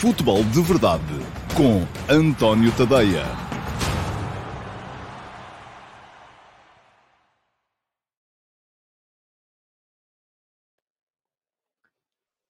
[0.00, 1.04] Futebol de Verdade
[1.54, 3.22] com António Tadeia.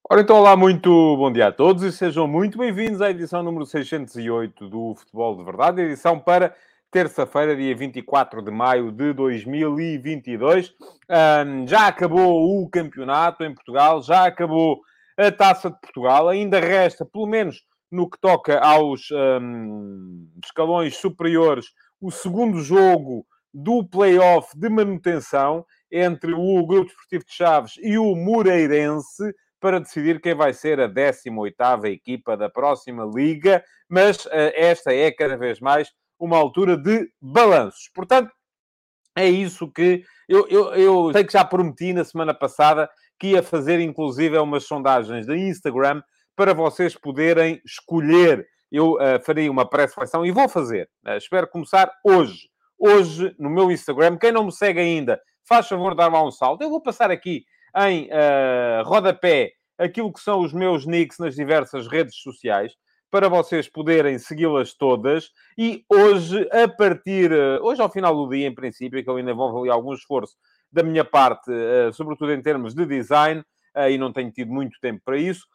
[0.08, 3.66] Ora então, olá, muito bom dia a todos e sejam muito bem-vindos à edição número
[3.66, 6.54] 608 do Futebol de Verdade, edição para
[6.88, 10.72] terça-feira, dia 24 de maio de 2022.
[11.10, 14.82] Um, já acabou o campeonato em Portugal, já acabou
[15.26, 21.66] a Taça de Portugal, ainda resta, pelo menos no que toca aos um, escalões superiores,
[22.00, 28.14] o segundo jogo do play-off de manutenção entre o Grupo Esportivo de Chaves e o
[28.14, 34.94] Moreirense para decidir quem vai ser a 18ª equipa da próxima Liga, mas uh, esta
[34.94, 37.90] é cada vez mais uma altura de balanços.
[37.94, 38.32] Portanto,
[39.16, 42.88] é isso que eu, eu, eu sei que já prometi na semana passada
[43.20, 46.02] que ia fazer, inclusive, umas sondagens de Instagram
[46.34, 48.48] para vocês poderem escolher.
[48.72, 50.88] Eu uh, farei uma pré-seleção e vou fazer.
[51.06, 52.48] Uh, espero começar hoje.
[52.78, 54.16] Hoje, no meu Instagram.
[54.16, 56.62] Quem não me segue ainda, faz favor de dar lá um salto.
[56.62, 57.44] Eu vou passar aqui
[57.76, 62.72] em uh, rodapé aquilo que são os meus nicks nas diversas redes sociais
[63.10, 65.30] para vocês poderem segui-las todas.
[65.58, 69.60] E hoje, a partir, hoje ao final do dia, em princípio, que eu ainda vou
[69.60, 70.36] ali algum esforço
[70.72, 71.50] da minha parte,
[71.92, 73.42] sobretudo em termos de design,
[73.88, 75.46] e não tenho tido muito tempo para isso,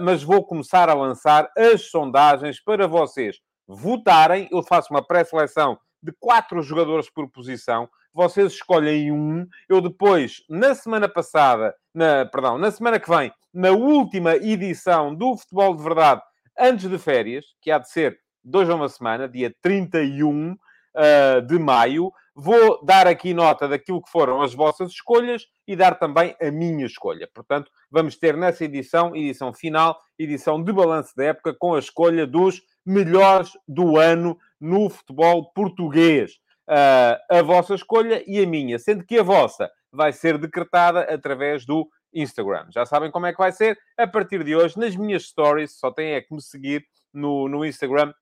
[0.00, 4.48] mas vou começar a lançar as sondagens para vocês votarem.
[4.50, 7.88] Eu faço uma pré-seleção de quatro jogadores por posição.
[8.12, 9.46] Vocês escolhem um.
[9.68, 15.36] Eu depois, na semana passada, na, perdão, na semana que vem, na última edição do
[15.36, 16.22] Futebol de Verdade,
[16.58, 21.58] antes de férias, que há de ser dois a uma semana, dia 31 uh, de
[21.58, 26.50] maio, vou dar aqui nota daquilo que foram as vossas escolhas e dar também a
[26.50, 27.28] minha escolha.
[27.32, 32.26] Portanto, vamos ter nessa edição, edição final, edição de balanço da época, com a escolha
[32.26, 36.32] dos melhores do ano no futebol português.
[36.68, 41.66] Uh, a vossa escolha e a minha, sendo que a vossa vai ser decretada através
[41.66, 42.66] do Instagram.
[42.70, 43.78] Já sabem como é que vai ser?
[43.96, 47.64] A partir de hoje, nas minhas stories, só têm é que me seguir no, no
[47.64, 48.12] Instagram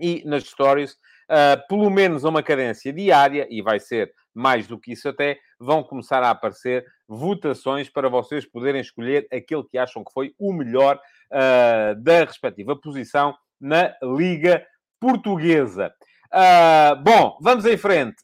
[0.00, 0.96] e nas stories,
[1.30, 5.38] uh, pelo menos a uma cadência diária, e vai ser mais do que isso até,
[5.58, 10.52] vão começar a aparecer votações para vocês poderem escolher aquele que acham que foi o
[10.52, 10.98] melhor
[11.30, 14.64] uh, da respectiva posição na Liga
[15.00, 15.94] Portuguesa.
[16.34, 18.16] Uh, bom, vamos em frente.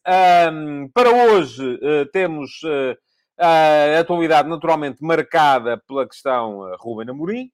[0.93, 2.97] Para hoje uh, temos uh,
[3.39, 7.51] a atualidade naturalmente marcada pela questão Ruben Amorim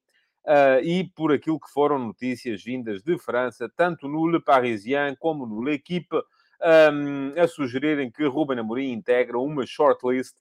[0.83, 5.61] e por aquilo que foram notícias vindas de França, tanto no Le Parisien como no
[5.63, 10.37] L'Equipe, um, a sugerirem que Ruben Amorim integra uma shortlist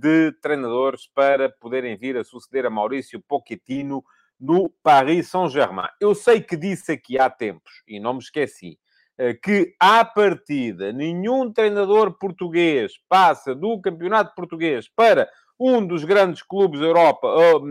[0.00, 4.04] de treinadores para poderem vir a suceder a Maurício Pochettino
[4.42, 5.88] no Paris Saint-Germain.
[6.00, 8.76] Eu sei que disse aqui há tempos, e não me esqueci,
[9.16, 15.28] eh, que, à partida, nenhum treinador português passa do campeonato português para
[15.58, 17.62] um dos grandes clubes da Europa, ou,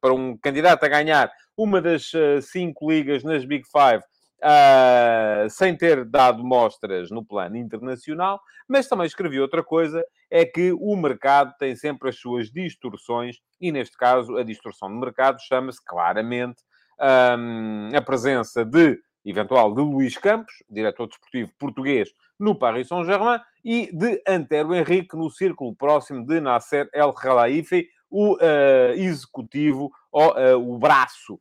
[0.00, 4.02] para um candidato a ganhar uma das eh, cinco ligas nas Big Five,
[4.40, 10.00] Uh, sem ter dado mostras no plano internacional, mas também escrevi outra coisa,
[10.30, 14.94] é que o mercado tem sempre as suas distorções, e neste caso a distorção de
[14.94, 16.62] mercado chama-se claramente
[17.00, 22.08] um, a presença de, eventual, de Luís Campos, diretor desportivo português
[22.38, 28.36] no Paris Saint-Germain, e de Antero Henrique no círculo próximo de Nasser El Khelaifi, o
[28.36, 31.38] uh, executivo, ou uh, o braço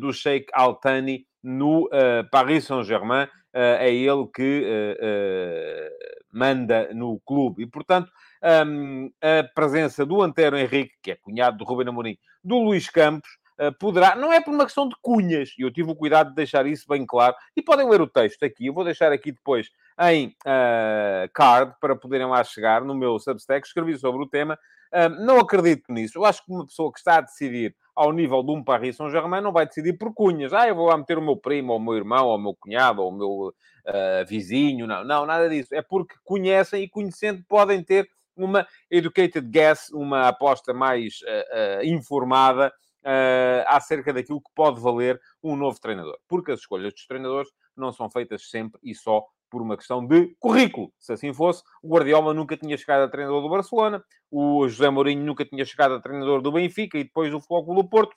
[0.00, 3.24] do Sheikh Al-Thani no uh, Paris Saint-Germain.
[3.54, 5.90] Uh, é ele que uh,
[6.32, 7.64] manda no clube.
[7.64, 8.10] E, portanto,
[8.66, 13.28] um, a presença do Antero Henrique, que é cunhado do Ruben Amorim, do Luís Campos,
[13.78, 14.14] poderá...
[14.16, 16.86] Não é por uma questão de cunhas, e eu tive o cuidado de deixar isso
[16.88, 17.34] bem claro.
[17.56, 18.66] E podem ler o texto aqui.
[18.66, 19.70] Eu vou deixar aqui depois
[20.10, 20.34] em
[21.32, 23.66] card, para poderem lá chegar no meu Substack.
[23.66, 24.58] Escrevi sobre o tema.
[25.20, 26.18] não acredito nisso.
[26.18, 29.40] Eu acho que uma pessoa que está a decidir ao nível de um Paris Saint-Germain,
[29.40, 30.52] não vai decidir por cunhas.
[30.52, 32.54] Ah, eu vou lá meter o meu primo, ou o meu irmão, ou o meu
[32.54, 34.86] cunhado, ou o meu uh, vizinho.
[34.86, 35.74] Não, não, nada disso.
[35.74, 38.06] É porque conhecem e conhecendo podem ter
[38.36, 41.82] uma educated guess, uma aposta mais uh,
[43.06, 46.18] uh, acerca daquilo que pode valer um novo treinador.
[46.28, 50.34] Porque as escolhas dos treinadores não são feitas sempre e só por uma questão de
[50.40, 50.92] currículo.
[50.98, 55.24] Se assim fosse, o Guardiola nunca tinha chegado a treinador do Barcelona, o José Mourinho
[55.24, 58.16] nunca tinha chegado a treinador do Benfica e depois do Futebol do Porto.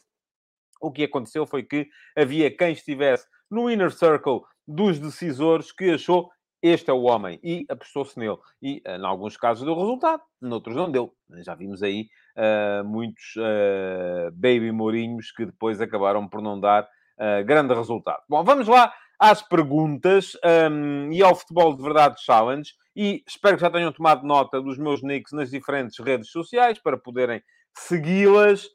[0.82, 1.88] O que aconteceu foi que
[2.18, 6.30] havia quem estivesse no inner circle dos decisores que achou
[6.62, 8.38] este é o homem e apostou-se nele.
[8.62, 11.14] E, em alguns casos, deu resultado, noutros não deu.
[11.38, 16.88] Já vimos aí uh, muitos uh, baby Mourinhos que depois acabaram por não dar
[17.22, 18.22] Uh, grande resultado.
[18.30, 20.38] Bom, vamos lá às perguntas
[20.72, 22.72] um, e ao Futebol de Verdade Challenge.
[22.96, 26.98] E espero que já tenham tomado nota dos meus nicks nas diferentes redes sociais para
[26.98, 28.70] poderem segui-las,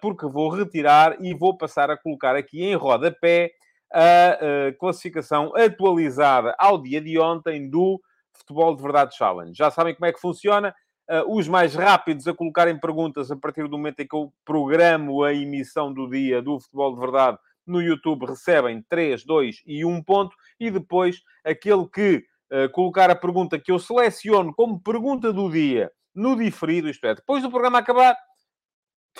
[0.00, 3.50] porque vou retirar e vou passar a colocar aqui em rodapé
[3.92, 8.00] a uh, classificação atualizada ao dia de ontem do
[8.32, 9.52] Futebol de Verdade Challenge.
[9.54, 10.74] Já sabem como é que funciona.
[11.10, 15.24] Uh, os mais rápidos a colocarem perguntas a partir do momento em que eu programo
[15.24, 20.02] a emissão do dia do Futebol de Verdade no YouTube recebem 3, 2 e 1
[20.04, 20.36] ponto.
[20.58, 25.90] E depois, aquele que uh, colocar a pergunta que eu seleciono como pergunta do dia
[26.14, 28.16] no diferido, isto é, depois do programa acabar,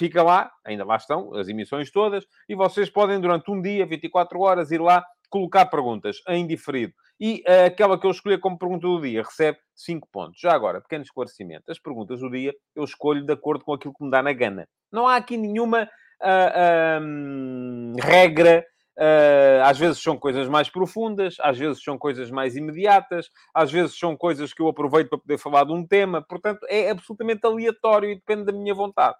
[0.01, 4.41] fica lá, ainda lá estão as emissões todas, e vocês podem, durante um dia, 24
[4.41, 6.95] horas, ir lá colocar perguntas em diferido.
[7.21, 10.41] E uh, aquela que eu escolher como pergunta do dia recebe 5 pontos.
[10.41, 11.71] Já agora, pequeno esclarecimento.
[11.71, 14.67] As perguntas do dia eu escolho de acordo com aquilo que me dá na gana.
[14.91, 15.85] Não há aqui nenhuma
[16.23, 18.65] uh, regra.
[18.99, 23.99] Uh, às vezes são coisas mais profundas, às vezes são coisas mais imediatas, às vezes
[23.99, 26.25] são coisas que eu aproveito para poder falar de um tema.
[26.27, 29.17] Portanto, é absolutamente aleatório e depende da minha vontade.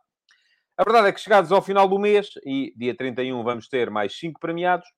[0.81, 4.19] A verdade é que chegados ao final do mês, e dia 31 vamos ter mais
[4.19, 4.89] 5 premiados,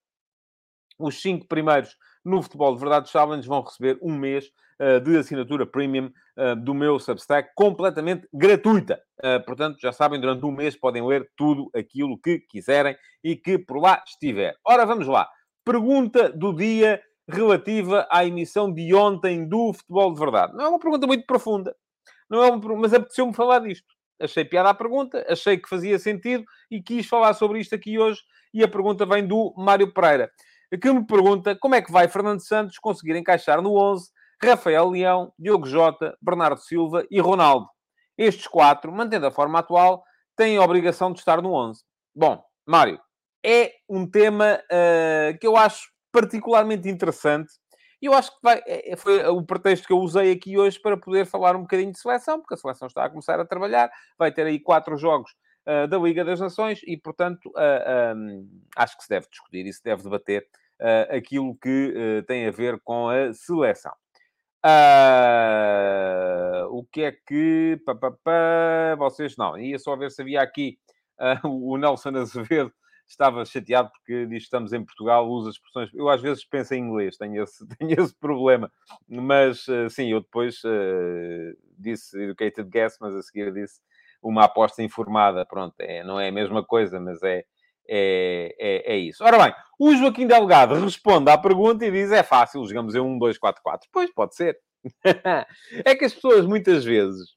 [0.97, 4.47] os 5 primeiros no Futebol de Verdade Challenge vão receber um mês
[4.81, 6.09] uh, de assinatura premium
[6.39, 9.03] uh, do meu Substack, completamente gratuita.
[9.19, 13.59] Uh, portanto, já sabem, durante um mês podem ler tudo aquilo que quiserem e que
[13.59, 14.55] por lá estiver.
[14.65, 15.29] Ora, vamos lá.
[15.65, 20.55] Pergunta do dia relativa à emissão de ontem do Futebol de Verdade.
[20.55, 21.75] Não é uma pergunta muito profunda,
[22.31, 23.93] não é uma, mas apeteceu-me falar disto.
[24.21, 28.21] Achei piada a pergunta, achei que fazia sentido e quis falar sobre isto aqui hoje.
[28.55, 30.31] E a pergunta vem do Mário Pereira
[30.79, 34.11] que me pergunta como é que vai Fernando Santos conseguir encaixar no 11
[34.43, 37.69] Rafael Leão, Diogo Jota, Bernardo Silva e Ronaldo.
[38.19, 40.03] Estes quatro, mantendo a forma atual,
[40.37, 41.83] têm a obrigação de estar no 11.
[42.15, 43.01] Bom, Mário,
[43.45, 47.53] é um tema uh, que eu acho particularmente interessante
[48.03, 50.79] e eu acho que vai, é, é, foi o pretexto que eu usei aqui hoje
[50.81, 53.93] para poder falar um bocadinho de seleção, porque a seleção está a começar a trabalhar,
[54.19, 55.31] vai ter aí quatro jogos
[55.65, 59.73] uh, da Liga das Nações e, portanto, uh, um, acho que se deve discutir e
[59.73, 60.45] se deve debater
[60.81, 63.93] uh, aquilo que tem a ver com a seleção.
[66.71, 67.81] O que é que.
[67.87, 69.57] Pá, pá, pá, vocês não.
[69.57, 70.77] Ia só ver se havia aqui
[71.45, 72.73] o Nelson Azevedo.
[73.07, 75.91] Estava chateado porque diz estamos em Portugal, usa expressões.
[75.93, 78.71] Eu às vezes penso em inglês, tenho esse, tenho esse problema.
[79.09, 80.63] Mas sim, eu depois
[81.79, 83.81] disse educated guess, mas a seguir disse
[84.23, 85.45] uma aposta informada.
[85.45, 87.45] Pronto, é, não é a mesma coisa, mas é,
[87.89, 89.25] é, é, é, isso.
[89.25, 93.19] Ora bem, o Joaquim Delgado responde à pergunta e diz: é fácil, jogamos em 1,
[93.19, 93.89] 2, 4, 4.
[93.93, 94.59] Pois, pode ser.
[95.85, 97.31] é que as pessoas muitas vezes,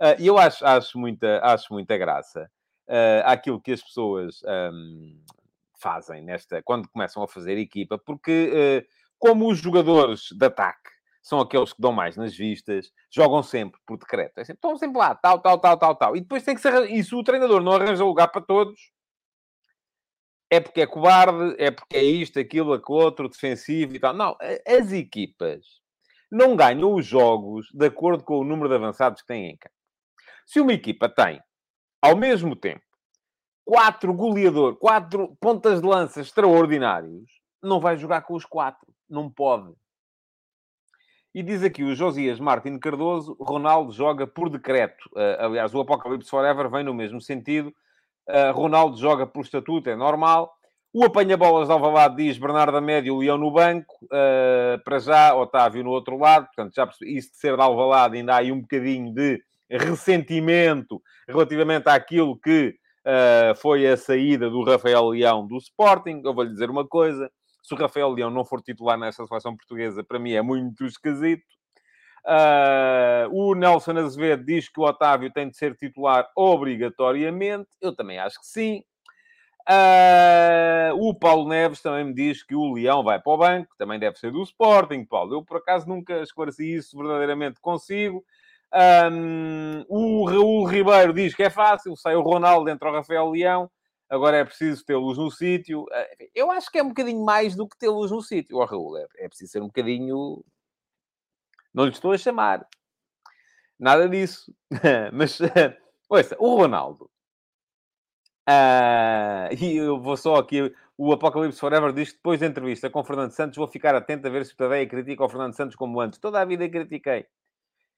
[0.00, 2.50] uh, e eu acho, acho, muita, acho muita graça
[2.92, 5.18] uh, àquilo que as pessoas um,
[5.80, 10.90] fazem nesta, quando começam a fazer equipa, porque uh, como os jogadores de ataque
[11.22, 14.38] são aqueles que dão mais nas vistas, jogam sempre por decreto.
[14.38, 16.16] É sempre, estão sempre lá, tal, tal, tal, tal, tal.
[16.16, 16.90] E depois tem que ser.
[16.90, 18.90] E se o treinador não arranja lugar para todos,
[20.50, 24.12] é porque é cobarde, é porque é isto, aquilo, aquilo outro, defensivo e tal.
[24.12, 24.36] Não,
[24.66, 25.80] as equipas
[26.30, 29.76] não ganham os jogos de acordo com o número de avançados que têm em campo.
[30.44, 31.40] Se uma equipa tem,
[32.02, 32.82] ao mesmo tempo,
[33.64, 37.30] quatro goleadores, quatro pontas de lança extraordinários,
[37.62, 38.92] não vai jogar com os quatro.
[39.08, 39.72] Não pode.
[41.34, 45.08] E diz aqui o Josias Martin Cardoso, Ronaldo joga por decreto.
[45.12, 47.72] Uh, aliás, o Apocalipse Forever vem no mesmo sentido.
[48.28, 50.52] Uh, Ronaldo joga por estatuto, é normal.
[50.92, 53.94] O apanha-bolas de Alvalade diz Bernardo Médio, Leão no banco.
[54.04, 56.46] Uh, para já, Otávio no outro lado.
[56.46, 59.42] Portanto, já percebi, isso de ser de Alvalade ainda há aí um bocadinho de
[59.78, 62.74] ressentimento relativamente àquilo que
[63.06, 66.22] uh, foi a saída do Rafael Leão do Sporting.
[66.24, 67.30] Eu vou-lhe dizer uma coisa.
[67.62, 71.44] Se o Rafael Leão não for titular nessa seleção portuguesa, para mim é muito esquisito.
[72.24, 77.68] Uh, o Nelson Azevedo diz que o Otávio tem de ser titular obrigatoriamente.
[77.80, 78.82] Eu também acho que sim.
[79.68, 83.98] Uh, o Paulo Neves também me diz que o Leão vai para o banco, também
[83.98, 85.34] deve ser do Sporting, Paulo.
[85.34, 88.24] Eu, por acaso, nunca esclareci isso verdadeiramente consigo.
[88.74, 93.70] Um, o Raul Ribeiro diz que é fácil, sai o Ronaldo, entra o Rafael Leão,
[94.08, 95.82] agora é preciso tê-los no sítio.
[95.82, 98.96] Uh, eu acho que é um bocadinho mais do que tê-los no sítio, o Raul.
[98.96, 100.42] É, é preciso ser um bocadinho
[101.72, 102.66] não lhe estou a chamar.
[103.78, 104.54] Nada disso.
[105.12, 105.38] Mas,
[106.08, 107.10] ouça, o Ronaldo.
[108.48, 110.72] Uh, e eu vou só aqui.
[110.96, 114.26] O Apocalipse Forever diz que depois da entrevista com o Fernando Santos vou ficar atento
[114.26, 116.18] a ver se o Tadeia critica o Fernando Santos como antes.
[116.18, 117.26] Toda a vida critiquei.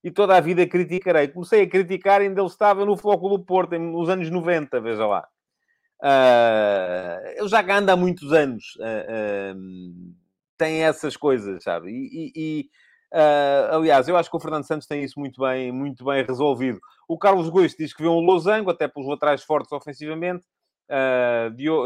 [0.05, 1.29] E toda a vida criticarei.
[1.29, 5.27] Comecei a criticar ainda ele estava no Foco do Porto, nos anos 90, veja lá.
[6.03, 8.77] Uh, ele já anda há muitos anos.
[8.77, 10.15] Uh, uh,
[10.59, 11.91] tem essas coisas, sabe?
[11.91, 12.71] E, e,
[13.15, 16.81] Uh, aliás, eu acho que o Fernando Santos tem isso muito bem, muito bem resolvido.
[17.07, 20.45] O Carlos Gomes diz que vê um losango, até pelos laterais fortes ofensivamente.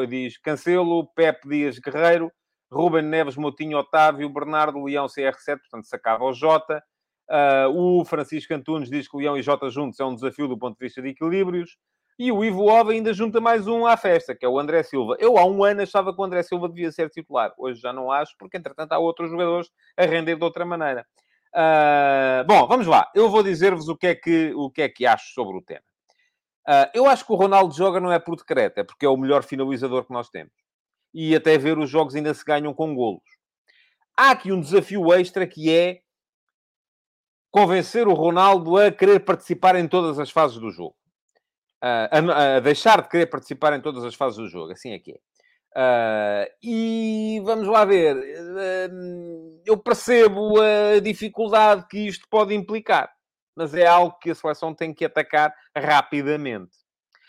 [0.08, 2.32] Diz Cancelo, Pepe Dias Guerreiro,
[2.72, 6.82] Ruben Neves, Motinho, Otávio, Bernardo, Leão, CR7, portanto se acaba o Jota.
[7.28, 10.78] Uh, o Francisco Antunes diz que Leão e Jota juntos é um desafio do ponto
[10.78, 11.76] de vista de equilíbrios.
[12.18, 15.16] E o Ivo Ova ainda junta mais um à festa, que é o André Silva.
[15.20, 17.52] Eu há um ano achava que o André Silva devia ser titular.
[17.56, 21.06] Hoje já não acho, porque entretanto há outros jogadores a render de outra maneira.
[21.54, 23.08] Uh, bom, vamos lá.
[23.14, 25.82] Eu vou dizer-vos o, que é que, o que é que acho sobre o tema.
[26.68, 29.16] Uh, eu acho que o Ronaldo joga não é por decreto, é porque é o
[29.16, 30.52] melhor finalizador que nós temos.
[31.14, 33.22] E até ver os jogos ainda se ganham com golos.
[34.16, 36.00] Há aqui um desafio extra que é
[37.50, 40.94] convencer o Ronaldo a querer participar em todas as fases do jogo.
[41.82, 44.98] Uh, a, a, deixar de querer participar em todas as fases do jogo, assim é
[44.98, 45.18] que é.
[45.76, 53.12] Uh, e vamos lá ver, uh, eu percebo a dificuldade que isto pode implicar,
[53.54, 56.76] mas é algo que a seleção tem que atacar rapidamente.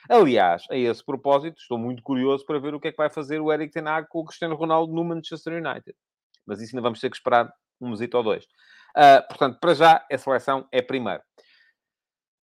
[0.09, 3.39] Aliás, a esse propósito, estou muito curioso para ver o que é que vai fazer
[3.39, 5.95] o Eric Ten Hag com o Cristiano Ronaldo no Manchester United.
[6.47, 8.47] Mas isso ainda vamos ter que esperar um mesito ou dois.
[8.99, 11.23] Uh, portanto, para já, a seleção é primeiro.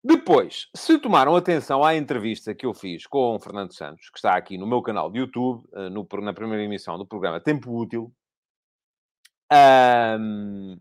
[0.01, 4.37] Depois, se tomaram atenção à entrevista que eu fiz com o Fernando Santos, que está
[4.37, 8.13] aqui no meu canal de YouTube, eh, no, na primeira emissão do programa Tempo Útil,
[9.51, 10.79] um,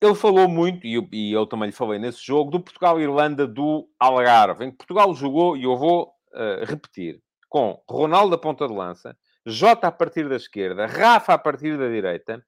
[0.00, 3.88] ele falou muito, e eu, e eu, também lhe falei nesse jogo, do Portugal-Irlanda do
[3.98, 8.72] Algarve, em que Portugal jogou, e eu vou uh, repetir, com Ronaldo a ponta de
[8.72, 12.44] lança, Jota a partir da esquerda, Rafa a partir da direita,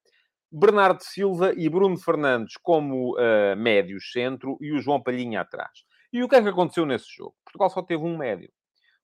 [0.57, 5.85] Bernardo Silva e Bruno Fernandes como uh, médios centro e o João Palhinha atrás.
[6.13, 7.35] E o que é que aconteceu nesse jogo?
[7.45, 8.53] Portugal só teve um médio.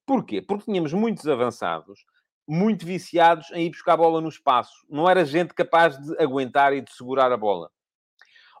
[0.05, 0.41] Porquê?
[0.41, 2.05] Porque tínhamos muitos avançados,
[2.47, 4.73] muito viciados em ir buscar a bola no espaço.
[4.89, 7.69] Não era gente capaz de aguentar e de segurar a bola.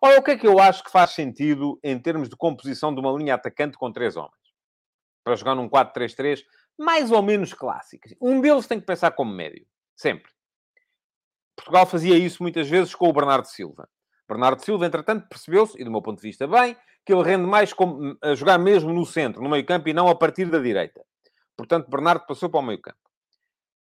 [0.01, 2.99] Ora, o que é que eu acho que faz sentido em termos de composição de
[2.99, 4.35] uma linha atacante com três homens?
[5.23, 6.43] Para jogar num 4-3-3
[6.77, 8.09] mais ou menos clássico.
[8.21, 9.65] Um deles tem que pensar como médio.
[9.95, 10.29] Sempre.
[11.55, 13.87] Portugal fazia isso muitas vezes com o Bernardo Silva.
[14.27, 17.73] Bernardo Silva, entretanto, percebeu-se, e do meu ponto de vista bem, que ele rende mais
[17.73, 21.01] como, a jogar mesmo no centro, no meio campo, e não a partir da direita.
[21.57, 22.97] Portanto, Bernardo passou para o meio campo.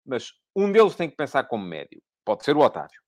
[0.06, 2.02] Mas um deles tem que pensar como médio.
[2.26, 3.00] Pode ser o Otávio.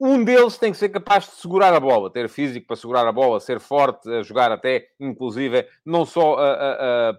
[0.00, 3.12] Um deles tem que ser capaz de segurar a bola, ter físico para segurar a
[3.12, 6.36] bola, ser forte, a jogar até, inclusive, não só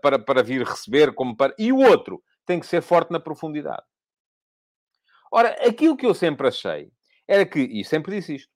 [0.01, 1.53] para, para vir receber, como para...
[1.57, 3.83] E o outro tem que ser forte na profundidade.
[5.35, 6.91] Ora, aquilo que eu sempre achei
[7.27, 8.53] era que, e sempre disse isto,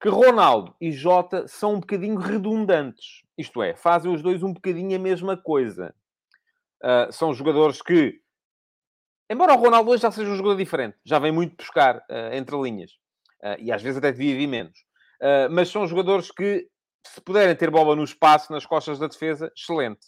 [0.00, 3.22] que Ronaldo e Jota são um bocadinho redundantes.
[3.36, 5.92] Isto é, fazem os dois um bocadinho a mesma coisa.
[6.80, 8.20] Uh, são jogadores que,
[9.28, 12.56] embora o Ronaldo hoje já seja um jogador diferente, já vem muito buscar uh, entre
[12.56, 12.92] linhas.
[13.42, 14.78] Uh, e às vezes até devia vir menos.
[15.50, 16.68] mas são jogadores que,
[17.04, 20.06] se puderem ter bola no espaço, nas costas da defesa, excelente.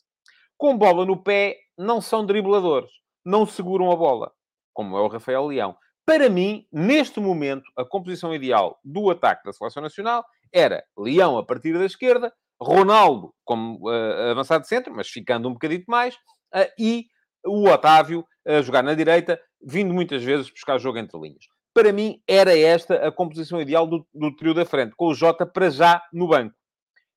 [0.56, 2.92] Com bola no pé, não são dribladores.
[3.24, 4.32] Não seguram a bola.
[4.72, 5.76] Como é o Rafael Leão.
[6.04, 11.44] Para mim, neste momento, a composição ideal do ataque da Seleção Nacional era Leão a
[11.44, 16.14] partir da esquerda, Ronaldo como uh, avançado centro, mas ficando um bocadinho mais,
[16.54, 17.06] uh, e
[17.44, 21.44] o Otávio a jogar na direita, vindo muitas vezes buscar jogo entre linhas.
[21.74, 25.46] Para mim, era esta a composição ideal do, do trio da frente, com o Jota
[25.46, 26.54] para já no banco.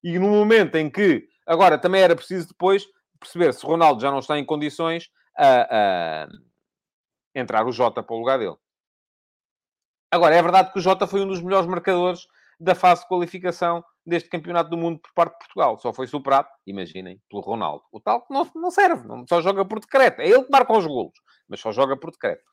[0.03, 2.85] E no momento em que, agora também era preciso depois
[3.19, 6.27] perceber se Ronaldo já não está em condições a, a
[7.33, 8.55] entrar o Jota para o lugar dele.
[10.11, 12.27] Agora, é verdade que o Jota foi um dos melhores marcadores
[12.59, 15.79] da fase de qualificação deste Campeonato do Mundo por parte de Portugal.
[15.79, 17.83] Só foi superado, imaginem, pelo Ronaldo.
[17.91, 20.21] O tal que não, não serve, não, só joga por decreto.
[20.21, 21.13] É ele que marca os golos,
[21.47, 22.43] mas só joga por decreto.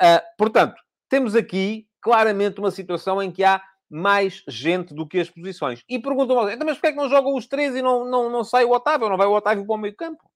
[0.00, 5.28] Uh, portanto, temos aqui claramente uma situação em que há mais gente do que as
[5.28, 5.82] posições.
[5.88, 8.44] E perguntam-me, então, mas porquê é que não jogam os três e não, não, não
[8.44, 9.08] sai o Otávio?
[9.08, 10.30] Não vai o Otávio para o meio campo?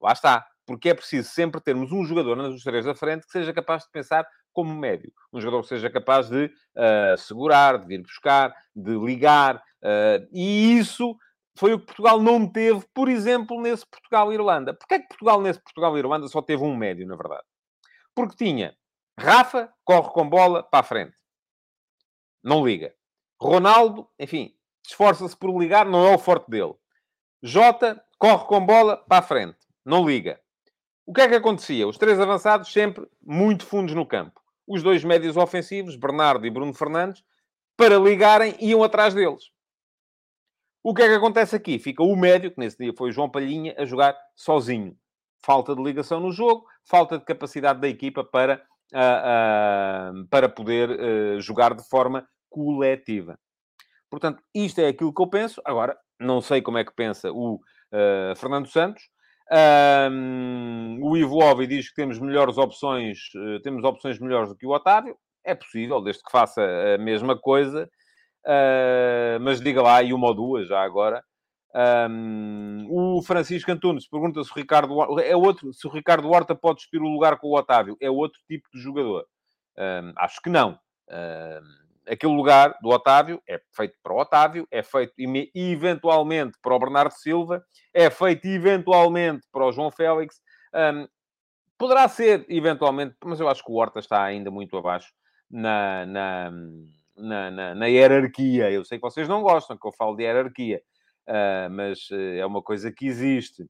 [0.00, 0.46] Lá está.
[0.66, 3.90] Porque é preciso sempre termos um jogador nas três da frente que seja capaz de
[3.90, 5.12] pensar como médio.
[5.32, 9.56] Um jogador que seja capaz de uh, segurar, de vir buscar, de ligar.
[9.56, 11.16] Uh, e isso
[11.56, 14.74] foi o que Portugal não teve, por exemplo, nesse Portugal-Irlanda.
[14.74, 17.44] Porquê é que Portugal, nesse Portugal-Irlanda, só teve um médio, na verdade?
[18.14, 18.76] Porque tinha
[19.18, 21.16] Rafa, corre com bola para a frente.
[22.42, 22.94] Não liga.
[23.40, 24.54] Ronaldo, enfim,
[24.84, 26.74] esforça-se por ligar, não é o forte dele.
[27.42, 29.58] Jota, corre com bola para a frente.
[29.84, 30.40] Não liga.
[31.04, 31.86] O que é que acontecia?
[31.86, 34.41] Os três avançados sempre muito fundos no campo
[34.72, 37.22] os dois médios ofensivos, Bernardo e Bruno Fernandes,
[37.76, 39.50] para ligarem, iam atrás deles.
[40.82, 41.78] O que é que acontece aqui?
[41.78, 44.96] Fica o médio, que nesse dia foi João Palhinha, a jogar sozinho.
[45.44, 50.90] falta de ligação no jogo, falta de capacidade da equipa para, uh, uh, para poder
[50.90, 53.38] uh, jogar de forma coletiva.
[54.08, 55.60] Portanto, isto é aquilo que eu penso.
[55.64, 57.60] Agora, não sei como é que pensa o
[58.36, 59.02] Fernando Santos.
[59.52, 63.18] Um, o Ivo Ovi diz que temos melhores opções,
[63.62, 65.16] temos opções melhores do que o Otávio.
[65.44, 66.62] É possível, desde que faça
[66.94, 67.88] a mesma coisa.
[69.40, 71.22] mas diga lá, e uma ou duas já agora,
[71.74, 76.80] um, o Francisco Antunes pergunta se o Ricardo é outro, se o Ricardo Horta pode
[76.80, 77.96] despir o lugar com o Otávio.
[78.00, 79.26] É outro tipo de jogador.
[79.78, 80.78] Um, acho que não.
[81.10, 85.14] Um, aquele lugar do Otávio é feito para o Otávio, é feito
[85.54, 90.40] eventualmente para o Bernardo Silva, é feito eventualmente para o João Félix.
[91.78, 95.12] poderá ser eventualmente, mas eu acho que o Horta está ainda muito abaixo
[95.50, 96.50] na, na,
[97.16, 98.70] na, na, na hierarquia.
[98.70, 100.82] Eu sei que vocês não gostam que eu falo de hierarquia
[101.28, 103.62] uh, mas uh, é uma coisa que existe.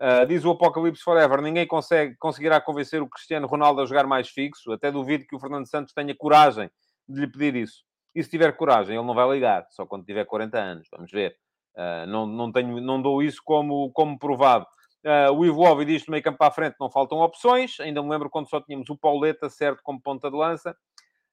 [0.00, 4.28] Uh, diz o Apocalipse Forever, ninguém consegue, conseguirá convencer o Cristiano Ronaldo a jogar mais
[4.28, 4.72] fixo.
[4.72, 6.70] Até duvido que o Fernando Santos tenha coragem
[7.12, 7.84] de lhe pedir isso.
[8.14, 10.88] E se tiver coragem, ele não vai ligar, só quando tiver 40 anos.
[10.90, 11.36] Vamos ver.
[11.74, 14.66] Uh, não, não, tenho, não dou isso como, como provado.
[15.04, 17.78] Uh, o Ivo Ovi diz que meio campo para a frente não faltam opções.
[17.80, 20.76] Ainda me lembro quando só tínhamos o Pauleta certo como ponta de lança.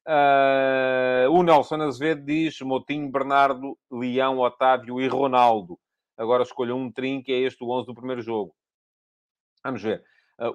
[0.07, 5.77] Uh, o Nelson Azevedo diz Motinho, Bernardo, Leão, Otávio e Ronaldo.
[6.17, 8.55] Agora escolha um trim, que é este o 11 do primeiro jogo.
[9.63, 10.01] Vamos ver.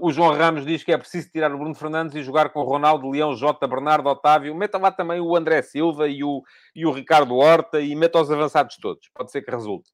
[0.01, 3.11] O João Ramos diz que é preciso tirar o Bruno Fernandes e jogar com Ronaldo,
[3.11, 4.55] Leão, Jota, Bernardo, Otávio.
[4.55, 6.43] Meta lá também o André Silva e o,
[6.75, 9.09] e o Ricardo Horta e meta os avançados todos.
[9.13, 9.91] Pode ser que resulte.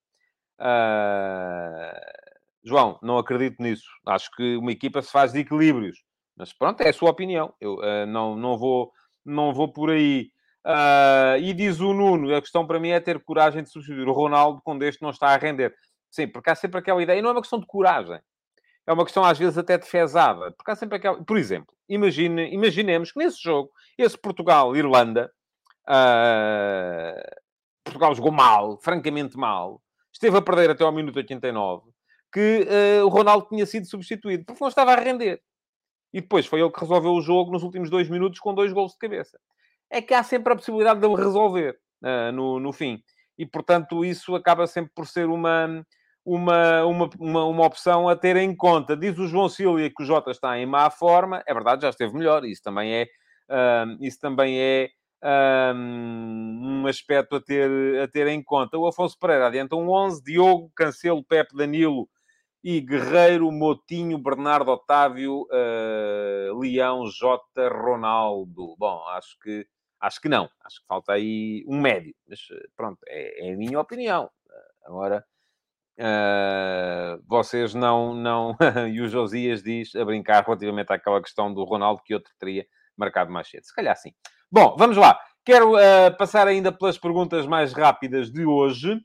[0.60, 2.28] Uh...
[2.62, 3.88] João, não acredito nisso.
[4.06, 6.02] Acho que uma equipa se faz de equilíbrios.
[6.36, 7.54] Mas pronto, é a sua opinião.
[7.58, 8.92] Eu uh, não, não vou
[9.28, 10.30] não vou por aí.
[10.66, 14.12] Uh, e diz o Nuno, a questão para mim é ter coragem de substituir o
[14.12, 15.74] Ronaldo quando este não está a render.
[16.10, 18.18] Sim, porque há sempre aquela ideia, e não é uma questão de coragem,
[18.88, 21.22] é uma questão às vezes até de fezada, porque há sempre aquela...
[21.22, 25.30] Por exemplo, imagine, imaginemos que nesse jogo, esse Portugal-Irlanda,
[25.86, 27.36] uh,
[27.84, 31.90] Portugal jogou mal, francamente mal, esteve a perder até ao minuto 89,
[32.32, 35.42] que uh, o Ronaldo tinha sido substituído, porque não estava a render.
[36.10, 38.92] E depois foi ele que resolveu o jogo nos últimos dois minutos com dois gols
[38.92, 39.38] de cabeça.
[39.90, 43.02] É que há sempre a possibilidade de ele resolver uh, no, no fim.
[43.36, 45.84] E, portanto, isso acaba sempre por ser uma,
[46.28, 48.94] uma, uma, uma, uma, opção a ter em conta.
[48.94, 51.42] Diz o João Silva que o Jota está em má forma.
[51.46, 52.44] É verdade, já esteve melhor.
[52.44, 53.04] Isso também é,
[53.48, 54.90] uh, isso também é
[55.24, 58.76] uh, um aspecto a ter, a ter em conta.
[58.76, 60.22] O Afonso Pereira adianta um 11.
[60.22, 62.06] Diogo, Cancelo, Pepe, Danilo
[62.62, 68.76] e Guerreiro, Motinho, Bernardo Otávio, uh, Leão, Jota, Ronaldo.
[68.76, 69.66] Bom, acho que,
[69.98, 70.46] acho que não.
[70.62, 72.14] Acho que falta aí um médio.
[72.28, 72.40] Mas
[72.76, 74.28] pronto, é, é a minha opinião.
[74.84, 75.24] Agora,
[75.98, 78.14] uh, vocês não...
[78.14, 78.56] não...
[78.92, 83.30] e o Josias diz, a brincar relativamente àquela questão do Ronaldo que outro teria marcado
[83.30, 83.64] mais cedo.
[83.64, 84.12] Se calhar sim.
[84.50, 85.18] Bom, vamos lá.
[85.44, 89.00] Quero uh, passar ainda pelas perguntas mais rápidas de hoje.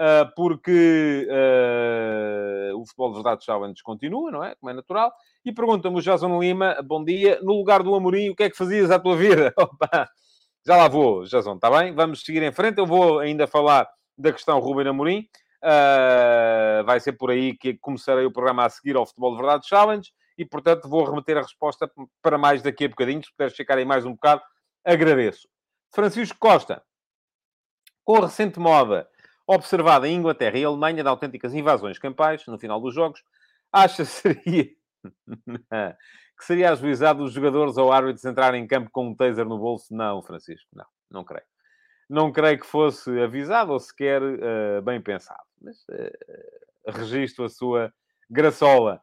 [0.00, 4.54] Ah, porque uh, o Futebol de Verdade Challenge continua, não é?
[4.54, 5.12] Como é natural.
[5.44, 8.56] E pergunta-me o Jason Lima, bom dia, no lugar do Amorim, o que é que
[8.56, 9.52] fazias à tua vida?
[9.58, 10.08] Opa,
[10.64, 11.92] já lá vou, Jason, está bem?
[11.92, 12.78] Vamos seguir em frente.
[12.78, 15.26] Eu vou ainda falar da questão Ruben Amorim.
[15.62, 19.66] Uh, vai ser por aí que começarei o programa a seguir ao Futebol de Verdade
[19.66, 21.90] Challenge e, portanto, vou remeter a resposta
[22.22, 23.22] para mais daqui a bocadinho.
[23.24, 24.42] Se puderes ficar aí mais um bocado,
[24.84, 25.48] agradeço.
[25.92, 26.82] Francisco Costa,
[28.04, 29.08] com a recente moda
[29.46, 33.24] observada em Inglaterra e Alemanha de autênticas invasões campais no final dos jogos,
[33.72, 34.68] acha seria
[36.38, 39.92] que seria ajuizado os jogadores ou árbitros entrarem em campo com um taser no bolso?
[39.94, 41.47] Não, Francisco, não, não creio.
[42.08, 45.42] Não creio que fosse avisado ou sequer uh, bem pensado.
[45.60, 47.92] Mas uh, registro a sua
[48.30, 49.00] graçola.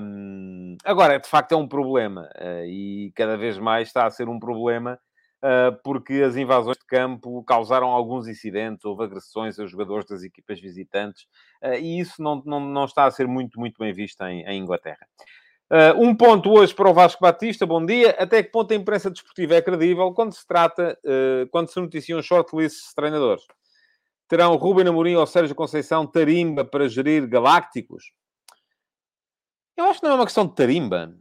[0.00, 4.28] Um, agora, de facto, é um problema uh, e cada vez mais está a ser
[4.28, 4.98] um problema
[5.82, 11.26] porque as invasões de campo causaram alguns incidentes, houve agressões aos jogadores das equipas visitantes,
[11.80, 15.06] e isso não, não, não está a ser muito, muito bem visto em, em Inglaterra.
[15.70, 18.10] Uh, um ponto hoje para o Vasco Batista, bom dia.
[18.18, 22.20] Até que ponto a imprensa desportiva é credível quando se trata, uh, quando se noticiam
[22.20, 23.44] shortlists de treinadores?
[24.26, 28.12] Terão Ruben Amorim ou Sérgio Conceição tarimba para gerir galácticos?
[29.76, 31.14] Eu acho que não é uma questão de tarimba.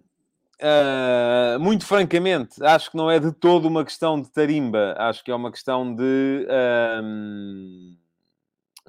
[0.60, 4.96] Uh, muito francamente, acho que não é de todo uma questão de tarimba.
[4.98, 6.48] Acho que é uma questão de...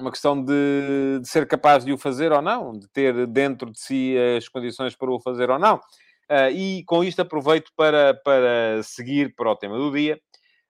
[0.00, 3.78] uma questão de, de, ser capaz de o fazer ou não, de ter dentro de
[3.78, 5.76] si as condições para o fazer ou não.
[6.30, 10.20] Uh, e com isto aproveito para, para seguir para o tema do dia,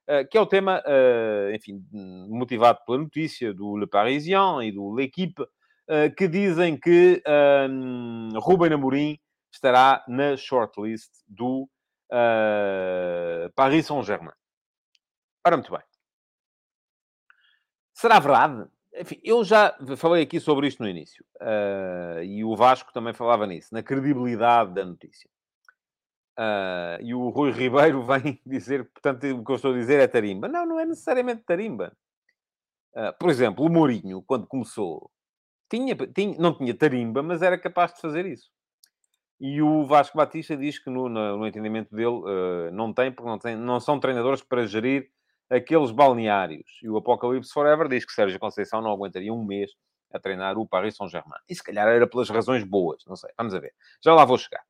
[0.09, 1.85] uh, que é o tema, uh, enfim,
[2.27, 5.43] motivado pela notícia do Le Parisien e do L'Equipe,
[6.15, 7.21] que dizem que
[7.69, 9.19] um, Ruben Amorim
[9.51, 11.67] estará na shortlist do
[13.53, 14.31] Paris Saint-Germain.
[15.45, 15.81] Ora, muito bem.
[17.93, 18.69] Será verdade?
[18.93, 21.23] Enfim, eu já falei aqui sobre isto no início.
[21.41, 25.29] Uh, e o Vasco também falava nisso, na credibilidade da notícia.
[26.37, 30.07] Uh, e o Rui Ribeiro vem dizer, portanto, o que eu estou a dizer é
[30.07, 30.47] tarimba.
[30.47, 31.95] Não, não é necessariamente tarimba.
[32.93, 35.09] Uh, por exemplo, o Mourinho, quando começou,
[35.69, 38.51] tinha, tinha, não tinha tarimba, mas era capaz de fazer isso.
[39.39, 43.29] E o Vasco Batista diz que, no, no, no entendimento dele, uh, não tem, porque
[43.29, 45.09] não, tem, não são treinadores para gerir
[45.51, 46.79] aqueles balneários.
[46.81, 49.71] E o Apocalipse Forever diz que Sérgio Conceição não aguentaria um mês
[50.13, 51.39] a treinar o Paris Saint-Germain.
[51.49, 53.29] E se calhar era pelas razões boas, não sei.
[53.37, 53.73] Vamos a ver.
[54.03, 54.61] Já lá vou chegar.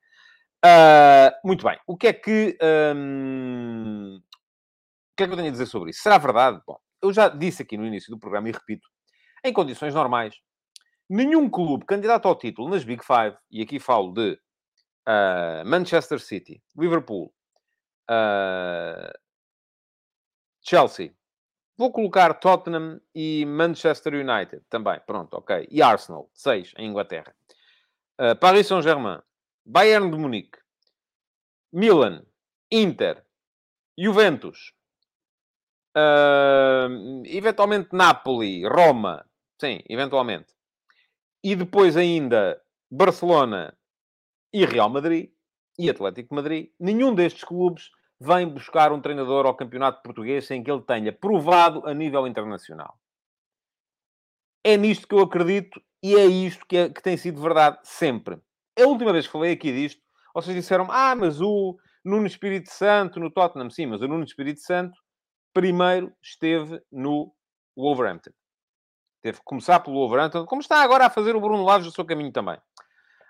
[0.64, 1.80] Uh, muito bem.
[1.88, 2.58] O que é que...
[2.96, 4.18] Um...
[4.18, 6.02] O que é que eu tenho a dizer sobre isso?
[6.02, 6.60] Será verdade?
[6.66, 8.88] Bom, eu já disse aqui no início do programa e repito.
[9.44, 10.36] Em condições normais,
[11.10, 14.40] nenhum clube candidato ao título nas Big Five, e aqui falo de
[15.08, 17.34] uh, Manchester City, Liverpool,
[18.10, 19.12] uh,
[20.62, 21.14] Chelsea,
[21.76, 25.68] vou colocar Tottenham e Manchester United também, pronto, ok.
[25.70, 27.36] E Arsenal, seis em Inglaterra.
[28.20, 29.20] Uh, Paris Saint-Germain,
[29.66, 30.60] Bayern de Munique,
[31.74, 32.24] Milan,
[32.72, 33.26] Inter,
[33.98, 34.74] Juventus,
[35.98, 39.26] uh, eventualmente Napoli, Roma,
[39.60, 40.54] sim, eventualmente.
[41.44, 43.76] E depois ainda Barcelona
[44.54, 45.32] e Real Madrid
[45.80, 46.72] e Atlético Madrid.
[46.80, 47.90] Nenhum destes clubes
[48.24, 52.96] vem buscar um treinador ao campeonato português sem que ele tenha provado a nível internacional.
[54.64, 58.40] É nisto que eu acredito e é isto que, é, que tem sido verdade sempre.
[58.80, 60.00] A última vez que falei aqui disto,
[60.36, 63.72] vocês disseram ah, mas o Nuno Espírito Santo no Tottenham.
[63.72, 64.96] Sim, mas o Nuno Espírito Santo
[65.52, 67.34] primeiro esteve no
[67.76, 68.32] Wolverhampton.
[69.24, 72.06] Teve que começar pelo Wolverhampton, como está agora a fazer o Bruno Laves o seu
[72.06, 72.60] caminho também.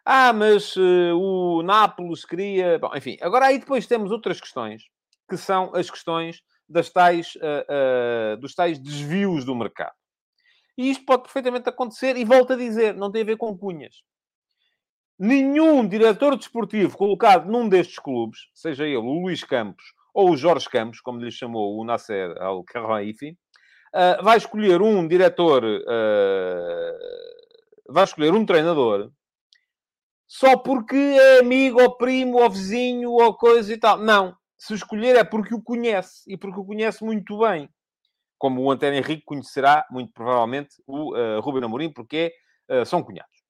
[0.06, 2.80] Ah, mas uh, o Nápoles queria...
[2.80, 4.84] Bom, enfim, agora aí depois temos outras questões,
[5.30, 9.96] que são as questões das tais, uh, uh, dos tais desvios do mercado.
[10.78, 13.96] E isto pode perfeitamente acontecer, e volto a dizer, não tem a ver com cunhas
[15.24, 19.84] nenhum diretor desportivo colocado num destes clubes, seja ele o Luís Campos
[20.16, 23.38] ou o Jorge Campos, como lhe chamou o Nasser Al-Khelaifi,
[24.24, 25.62] vai escolher um diretor,
[27.88, 29.12] vai escolher um treinador
[30.32, 33.98] só porque é amigo ou primo ou vizinho ou coisa e tal.
[33.98, 34.34] Não.
[34.58, 37.70] Se escolher é porque o conhece e porque o conhece muito bem.
[38.38, 42.34] Como o António Henrique conhecerá, muito provavelmente, o uh, Ruben Amorim, porque
[42.70, 43.44] uh, são cunhados.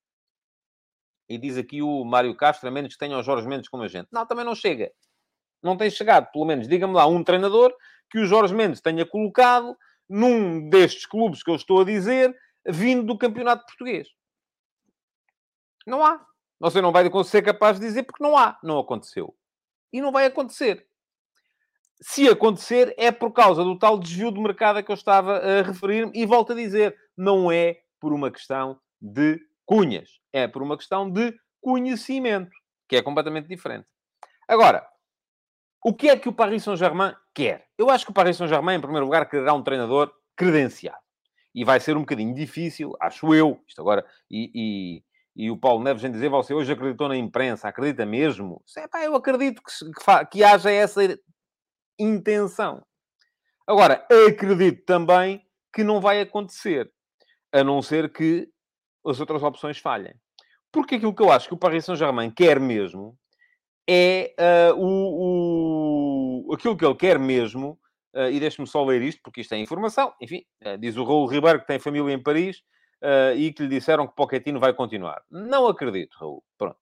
[1.29, 4.09] E diz aqui o Mário Castro, a menos que tenham o Jorge Mendes como agente.
[4.11, 4.91] Não, também não chega.
[5.61, 7.71] Não tem chegado, pelo menos, diga-me lá, um treinador
[8.09, 9.77] que o Jorge Mendes tenha colocado
[10.09, 12.35] num destes clubes que eu estou a dizer,
[12.67, 14.07] vindo do campeonato português.
[15.85, 16.30] Não há.
[16.61, 18.59] Você não vai ser capaz de dizer porque não há.
[18.61, 19.35] Não aconteceu.
[19.91, 20.85] E não vai acontecer.
[21.99, 25.63] Se acontecer, é por causa do tal desvio de mercado a que eu estava a
[25.63, 26.11] referir-me.
[26.13, 30.19] E volto a dizer, não é por uma questão de cunhas.
[30.31, 32.51] É por uma questão de conhecimento,
[32.87, 33.87] que é completamente diferente.
[34.47, 34.87] Agora,
[35.83, 37.67] o que é que o Paris Saint-Germain quer?
[37.75, 41.01] Eu acho que o Paris Saint-Germain, em primeiro lugar, quererá um treinador credenciado.
[41.55, 45.03] E vai ser um bocadinho difícil, acho eu, isto agora, e,
[45.35, 48.61] e, o Paulo Neves vem dizer, você hoje acreditou na imprensa, acredita mesmo?
[48.77, 51.01] É, pá, eu acredito que, que, que haja essa
[51.97, 52.85] intenção.
[53.65, 56.91] Agora, acredito também que não vai acontecer,
[57.51, 58.49] a não ser que
[59.05, 60.13] as outras opções falhem.
[60.71, 63.17] Porque aquilo que eu acho que o Paris Saint-Germain quer mesmo
[63.87, 67.79] é uh, o, o, aquilo que ele quer mesmo,
[68.15, 71.27] uh, e deixe-me só ler isto, porque isto é informação, enfim, uh, diz o Raul
[71.27, 72.61] Ribeiro que tem família em Paris
[73.35, 75.21] e que lhe disseram que Pochettino vai continuar.
[75.29, 76.43] Não acredito, Raul.
[76.57, 76.77] Pronto.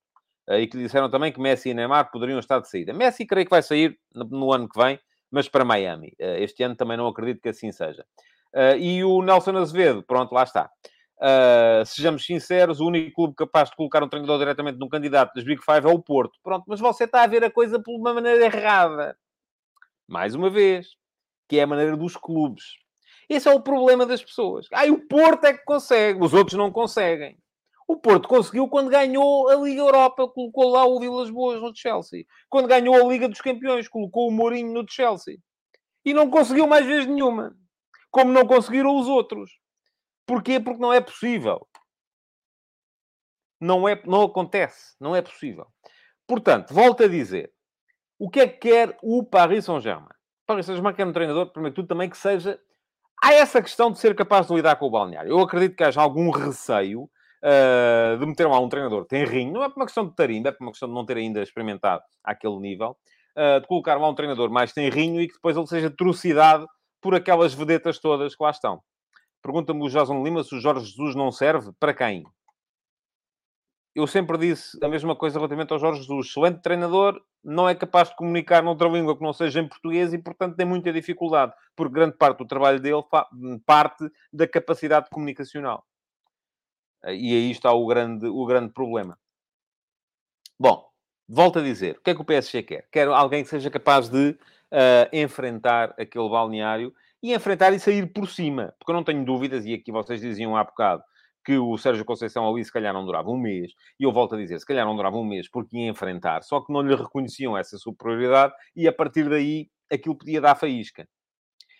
[0.49, 2.93] e que lhe disseram também que Messi e Neymar poderiam estar de saída.
[2.93, 4.99] Messi creio que vai sair no, no ano que vem,
[5.31, 6.13] mas para Miami.
[6.17, 8.05] este ano também não acredito que assim seja.
[8.79, 10.69] e o Nelson Azevedo, pronto, lá está.
[11.19, 15.43] Uh, sejamos sinceros, o único clube capaz de colocar um treinador diretamente num candidato das
[15.43, 16.39] Big Five é o Porto.
[16.41, 19.17] Pronto, mas você está a ver a coisa por uma maneira errada.
[20.07, 20.95] Mais uma vez,
[21.47, 22.77] que é a maneira dos clubes.
[23.29, 24.67] Esse é o problema das pessoas.
[24.73, 27.37] Ah, o Porto é que consegue, os outros não conseguem.
[27.87, 32.25] O Porto conseguiu quando ganhou a Liga Europa, colocou lá o Vilas Boas no Chelsea.
[32.49, 35.37] Quando ganhou a Liga dos Campeões, colocou o Mourinho no Chelsea.
[36.03, 37.55] E não conseguiu mais vez nenhuma.
[38.11, 39.51] Como não conseguiram os outros.
[40.25, 40.59] Porquê?
[40.59, 41.67] Porque não é possível.
[43.59, 44.95] Não, é, não acontece.
[44.99, 45.67] Não é possível.
[46.27, 47.51] Portanto, volto a dizer.
[48.19, 50.13] O que é que quer o Paris Saint-Germain?
[50.45, 52.59] Paris Saint-Germain quer um treinador, primeiro de tudo, também que seja...
[53.21, 55.29] Há essa questão de ser capaz de lidar com o balneário.
[55.29, 59.69] Eu acredito que haja algum receio uh, de meter lá um treinador tenrinho, não é
[59.69, 62.57] por uma questão de tarimba, é por uma questão de não ter ainda experimentado àquele
[62.59, 62.95] nível,
[63.37, 66.67] uh, de colocar lá um treinador mais tenrinho e que depois ele seja trucidado
[67.01, 68.81] por aquelas vedetas todas que lá estão.
[69.41, 72.25] Pergunta-me o Jason Lima se o Jorge Jesus não serve para quem?
[73.95, 76.27] Eu sempre disse a mesma coisa relativamente ao Jorge Jesus.
[76.27, 80.17] Excelente treinador, não é capaz de comunicar noutra língua que não seja em português e,
[80.17, 83.03] portanto, tem muita dificuldade, porque grande parte do trabalho dele
[83.65, 85.85] parte da capacidade comunicacional.
[87.05, 89.17] E aí está o grande, o grande problema.
[90.59, 90.89] Bom,
[91.27, 92.87] volto a dizer, o que é que o PSG quer?
[92.91, 98.29] Quer alguém que seja capaz de uh, enfrentar aquele balneário e enfrentar e sair por
[98.29, 98.73] cima.
[98.77, 101.03] Porque eu não tenho dúvidas, e aqui vocês diziam há bocado
[101.49, 104.37] que o Sérgio Conceição ali se calhar não durava um mês, e eu volto a
[104.37, 107.57] dizer, se calhar não durava um mês porque ia enfrentar, só que não lhe reconheciam
[107.57, 111.09] essa superioridade e a partir daí aquilo podia dar faísca.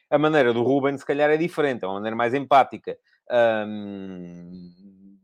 [0.10, 2.98] A maneira do Ruben, se calhar, é diferente, é uma maneira mais empática.
[3.32, 5.20] Hum...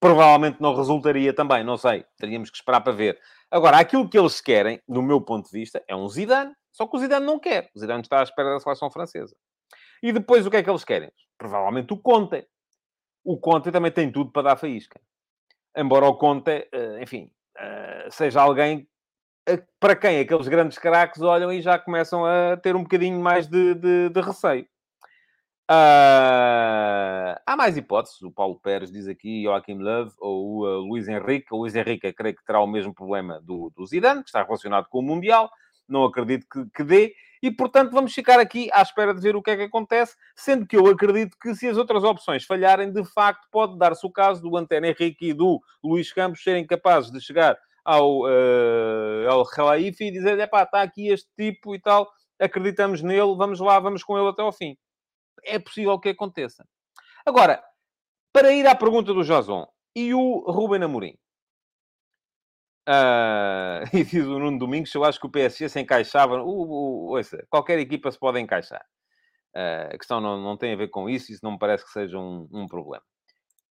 [0.00, 2.04] Provavelmente não resultaria também, não sei.
[2.18, 3.16] Teríamos que esperar para ver.
[3.48, 6.52] Agora, aquilo que eles querem, do meu ponto de vista, é um Zidane.
[6.72, 7.70] Só que o Zidane não quer.
[7.76, 9.36] O Zidane está à espera da seleção francesa.
[10.02, 11.12] E depois, o que é que eles querem?
[11.38, 12.44] Provavelmente o Conte
[13.24, 15.00] o Conte também tem tudo para dar faísca.
[15.76, 18.86] Embora o Conte, eh, enfim, eh, seja alguém
[19.78, 23.74] para quem aqueles grandes craques olham e já começam a ter um bocadinho mais de,
[23.74, 24.66] de, de receio.
[25.70, 28.20] Uh, há mais hipóteses.
[28.22, 31.48] O Paulo Pérez diz aqui, Joaquim Love, ou o uh, Luís Henrique.
[31.52, 34.88] O Luís Henrique, creio que terá o mesmo problema do, do Zidane, que está relacionado
[34.88, 35.50] com o Mundial.
[35.88, 39.42] Não acredito que, que dê e, portanto, vamos ficar aqui à espera de ver o
[39.42, 43.04] que é que acontece, sendo que eu acredito que se as outras opções falharem, de
[43.04, 47.20] facto, pode dar-se o caso do Antena Henrique e do Luís Campos serem capazes de
[47.20, 47.54] chegar
[47.84, 53.02] ao, uh, ao Relaife e dizer, é pá, está aqui este tipo e tal, acreditamos
[53.02, 54.74] nele, vamos lá, vamos com ele até ao fim.
[55.44, 56.66] É possível que aconteça.
[57.26, 57.62] Agora,
[58.32, 61.14] para ir à pergunta do Jason e o Ruben Amorim.
[62.88, 66.42] Uh, e diz o Nuno Domingos, eu acho que o PSG se encaixava.
[66.42, 68.84] Ouça, qualquer equipa se pode encaixar.
[69.56, 71.90] Uh, a questão não, não tem a ver com isso, isso não me parece que
[71.90, 73.04] seja um, um problema.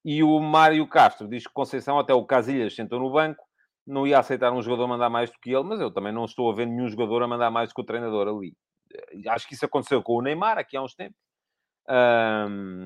[0.06, 3.44] E o Mário Castro diz que Conceição, até o Casilhas, sentou no banco,
[3.86, 6.50] não ia aceitar um jogador mandar mais do que ele, mas eu também não estou
[6.52, 8.56] a ver nenhum jogador a mandar mais do que o treinador ali.
[8.94, 11.18] Uh, acho que isso aconteceu com o Neymar aqui há uns tempos.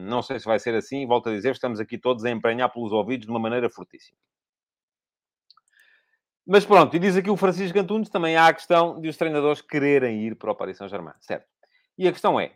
[0.07, 2.91] Não sei se vai ser assim, volto a dizer, estamos aqui todos a emprenhar pelos
[2.91, 4.17] ouvidos de uma maneira fortíssima.
[6.47, 9.61] Mas pronto, e diz aqui o Francisco Antunes, também há a questão de os treinadores
[9.61, 11.45] quererem ir para o Paris Saint-Germain, certo?
[11.97, 12.53] E a questão é,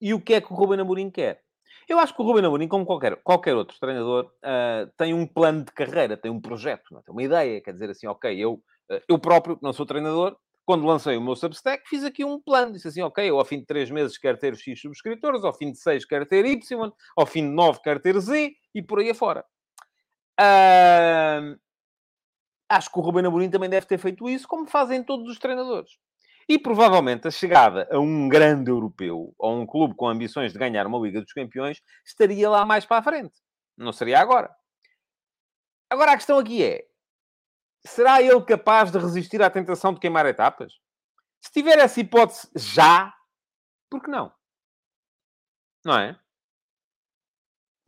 [0.00, 1.42] e o que é que o Ruben Amorim quer?
[1.86, 5.62] Eu acho que o Ruben Amorim, como qualquer, qualquer outro treinador, uh, tem um plano
[5.62, 7.02] de carreira, tem um projeto, não?
[7.02, 8.54] Tem uma ideia, quer dizer assim, ok, eu,
[8.90, 12.72] uh, eu próprio, não sou treinador, quando lancei o meu Substack, fiz aqui um plano.
[12.72, 15.72] Disse assim, ok, eu ao fim de três meses quero ter X subscritores, ao fim
[15.72, 19.10] de seis quero ter Y, ao fim de nove quero ter Z, e por aí
[19.10, 19.44] afora.
[20.38, 21.58] Uh,
[22.68, 25.92] Acho que o Ruben Amorim também deve ter feito isso, como fazem todos os treinadores.
[26.48, 30.86] E provavelmente a chegada a um grande europeu, ou um clube com ambições de ganhar
[30.86, 33.34] uma Liga dos Campeões, estaria lá mais para a frente.
[33.76, 34.54] Não seria agora.
[35.90, 36.86] Agora a questão aqui é:
[37.84, 40.72] será ele capaz de resistir à tentação de queimar etapas?
[41.40, 43.14] Se tiver essa hipótese já,
[43.90, 44.32] por que não?
[45.84, 46.18] Não é?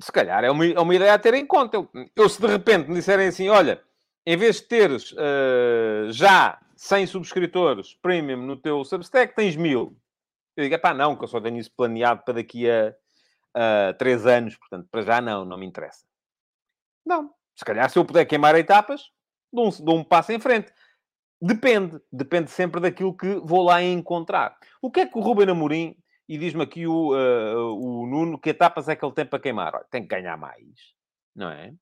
[0.01, 1.77] Se calhar é uma, é uma ideia a ter em conta.
[1.77, 3.85] Eu, eu, se de repente me disserem assim, olha,
[4.31, 9.99] em vez de teres uh, já 100 subscritores premium no teu Substack, tens mil.
[10.57, 12.95] Eu digo, pá, não, que eu só tenho isso planeado para daqui a,
[13.89, 16.05] a 3 anos, portanto, para já não, não me interessa.
[17.05, 17.35] Não.
[17.57, 19.11] Se calhar, se eu puder queimar etapas,
[19.53, 20.73] dou um, dou um passo em frente.
[21.43, 22.01] Depende.
[22.13, 24.57] Depende sempre daquilo que vou lá encontrar.
[24.81, 25.97] O que é que o Ruben Amorim,
[26.29, 29.75] e diz-me aqui o, uh, o Nuno, que etapas é que ele tem para queimar?
[29.75, 30.95] Olha, tem que ganhar mais.
[31.35, 31.75] Não é?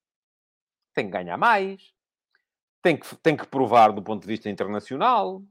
[0.94, 1.97] Tem que ganhar mais
[2.88, 5.42] tem que, tem que provar do ponto de vista internacional.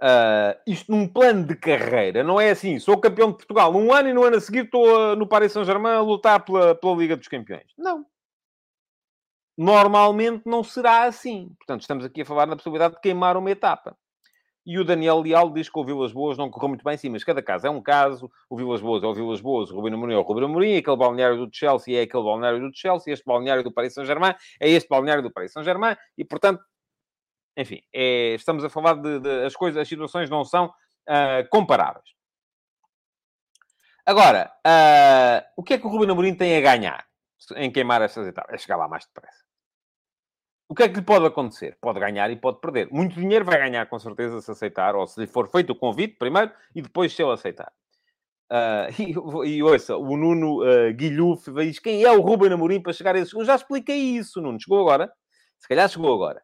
[0.00, 4.08] Uh, isto num plano de carreira, não é assim, sou campeão de Portugal um ano
[4.08, 7.26] e no ano a seguir estou no Paris Saint-Germain a lutar pela, pela Liga dos
[7.26, 7.66] Campeões.
[7.76, 8.06] Não.
[9.58, 11.52] Normalmente não será assim.
[11.58, 13.98] Portanto, estamos aqui a falar na possibilidade de queimar uma etapa.
[14.68, 17.24] E o Daniel Leal diz que o Vilas Boas não correu muito bem, sim, mas
[17.24, 18.30] cada caso é um caso.
[18.50, 20.96] O Vilas Boas é o Vilas Boas, o Rubino Amorim é o Rubino Amorim, aquele
[20.98, 24.86] balneário do Chelsea é aquele balneário do Chelsea, este balneário do Paris Saint-Germain é este
[24.86, 26.62] balneário do Paris Saint-Germain, e portanto,
[27.56, 32.10] enfim, é, estamos a falar de, de, as coisas, as situações não são uh, comparáveis.
[34.04, 37.06] Agora, uh, o que é que o Rubino Amorim tem a ganhar
[37.56, 38.52] em queimar estas etapas?
[38.52, 39.47] É chegar lá mais depressa.
[40.70, 41.78] O que é que lhe pode acontecer?
[41.80, 42.88] Pode ganhar e pode perder.
[42.92, 46.16] Muito dinheiro vai ganhar, com certeza, se aceitar, ou se lhe for feito o convite
[46.18, 47.72] primeiro e depois se ele aceitar.
[48.52, 48.92] Uh,
[49.46, 53.16] e, e ouça, o Nuno uh, Guilhuf diz quem é o Ruben Amorim para chegar
[53.16, 53.34] a esse...
[53.34, 54.60] Eu já expliquei isso, Nuno.
[54.60, 55.10] Chegou agora?
[55.58, 56.42] Se calhar chegou agora.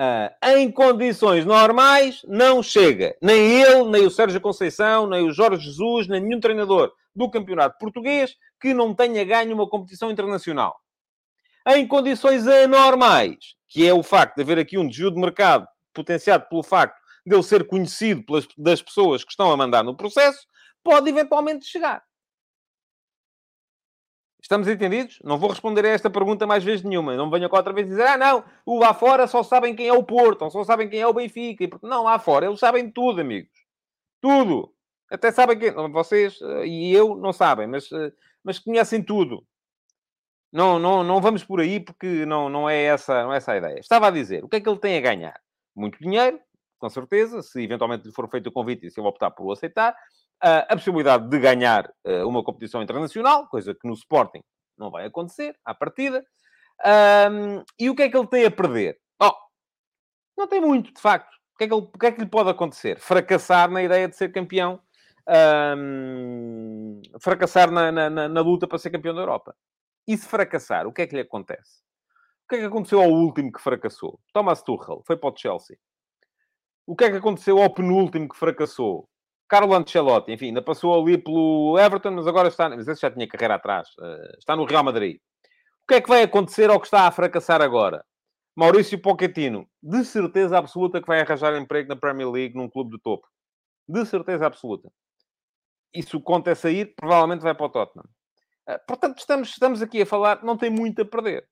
[0.00, 3.16] Uh, em condições normais, não chega.
[3.22, 7.78] Nem ele, nem o Sérgio Conceição, nem o Jorge Jesus, nem nenhum treinador do campeonato
[7.78, 10.76] português que não tenha ganho uma competição internacional.
[11.68, 16.46] Em condições anormais, que é o facto de haver aqui um desvio de mercado potenciado
[16.48, 20.46] pelo facto de ele ser conhecido pelas, das pessoas que estão a mandar no processo,
[20.82, 22.02] pode eventualmente chegar.
[24.42, 25.18] Estamos entendidos?
[25.22, 27.14] Não vou responder a esta pergunta mais vezes nenhuma.
[27.14, 29.92] Não venha cá outra vez dizer, ah, não, o lá fora só sabem quem é
[29.92, 31.68] o Porto, ou só sabem quem é o Benfica.
[31.82, 33.52] Não, lá fora, eles sabem tudo, amigos.
[34.20, 34.74] Tudo.
[35.10, 35.72] Até sabem quem...
[35.92, 39.46] Vocês eh, e eu não sabem, mas, eh, mas conhecem tudo.
[40.52, 43.56] Não, não, não vamos por aí porque não, não, é essa, não é essa a
[43.56, 43.78] ideia.
[43.78, 45.40] Estava a dizer, o que é que ele tem a ganhar?
[45.76, 46.40] Muito dinheiro,
[46.78, 49.52] com certeza, se eventualmente lhe for feito o convite e se ele optar por o
[49.52, 49.94] aceitar
[50.40, 54.42] a possibilidade de ganhar uh, uma competição internacional, coisa que no Sporting
[54.78, 56.24] não vai acontecer, à partida.
[57.30, 58.98] Um, e o que é que ele tem a perder?
[59.20, 59.32] Oh,
[60.36, 61.30] não tem muito, de facto.
[61.54, 62.98] O que, é que ele, o que é que lhe pode acontecer?
[62.98, 64.80] Fracassar na ideia de ser campeão,
[65.76, 69.54] um, fracassar na, na, na luta para ser campeão da Europa.
[70.06, 71.82] E se fracassar, o que é que lhe acontece?
[72.44, 74.20] O que é que aconteceu ao último que fracassou?
[74.32, 75.78] Thomas Tuchel foi para o Chelsea.
[76.86, 79.08] O que é que aconteceu ao penúltimo que fracassou?
[79.48, 82.68] Carlo Ancelotti, enfim, ainda passou ali pelo Everton, mas agora está...
[82.68, 83.88] Mas esse já tinha carreira atrás.
[83.98, 85.18] Uh, está no Real Madrid.
[85.82, 88.04] O que é que vai acontecer ao que está a fracassar agora?
[88.56, 93.02] Maurício Pochettino, de certeza absoluta que vai arranjar emprego na Premier League num clube de
[93.02, 93.26] topo.
[93.88, 94.90] De certeza absoluta.
[95.92, 98.08] E se o Conte é sair, provavelmente vai para o Tottenham.
[98.70, 101.46] Uh, portanto, estamos, estamos aqui a falar, não tem muito a perder.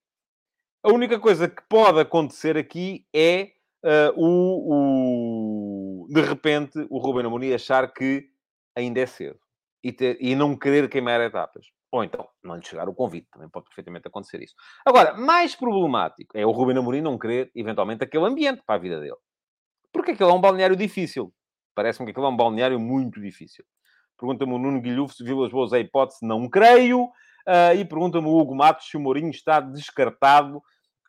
[0.83, 3.51] A única coisa que pode acontecer aqui é
[3.85, 8.31] uh, o, o, de repente, o Ruben Amorim achar que
[8.77, 9.41] ainda é cedo
[9.83, 11.67] e, ter, e não querer queimar etapas.
[11.91, 13.29] Ou então, não lhe chegar o convite.
[13.33, 14.55] Também pode perfeitamente acontecer isso.
[14.87, 19.01] Agora, mais problemático é o Ruben Amorim não querer, eventualmente, aquele ambiente para a vida
[19.01, 19.17] dele.
[19.93, 21.35] Porque aquele é um balneário difícil.
[21.75, 23.65] Parece-me que aquele é um balneário muito difícil.
[24.19, 26.27] Pergunta-me o Nuno Guilhufo se Vilas Boas é hipótese.
[26.27, 27.05] Não creio.
[27.49, 30.59] Uh, e pergunta-me o Hugo Matos se o Mourinho está descartado.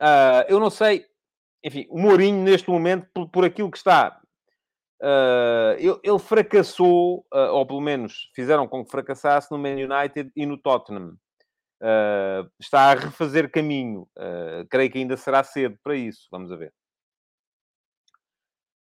[0.02, 1.06] Uh, eu não sei
[1.62, 4.18] enfim, o Mourinho, neste momento, por, por aquilo que está,
[5.02, 10.46] uh, ele, ele, fracassou, ou pelo menos fizeram com que fracassasse no Man United e
[10.46, 11.18] no Tottenham.
[12.58, 14.08] Está a refazer caminho.
[14.70, 16.28] creio que ainda será cedo para isso.
[16.32, 16.56] Vamos a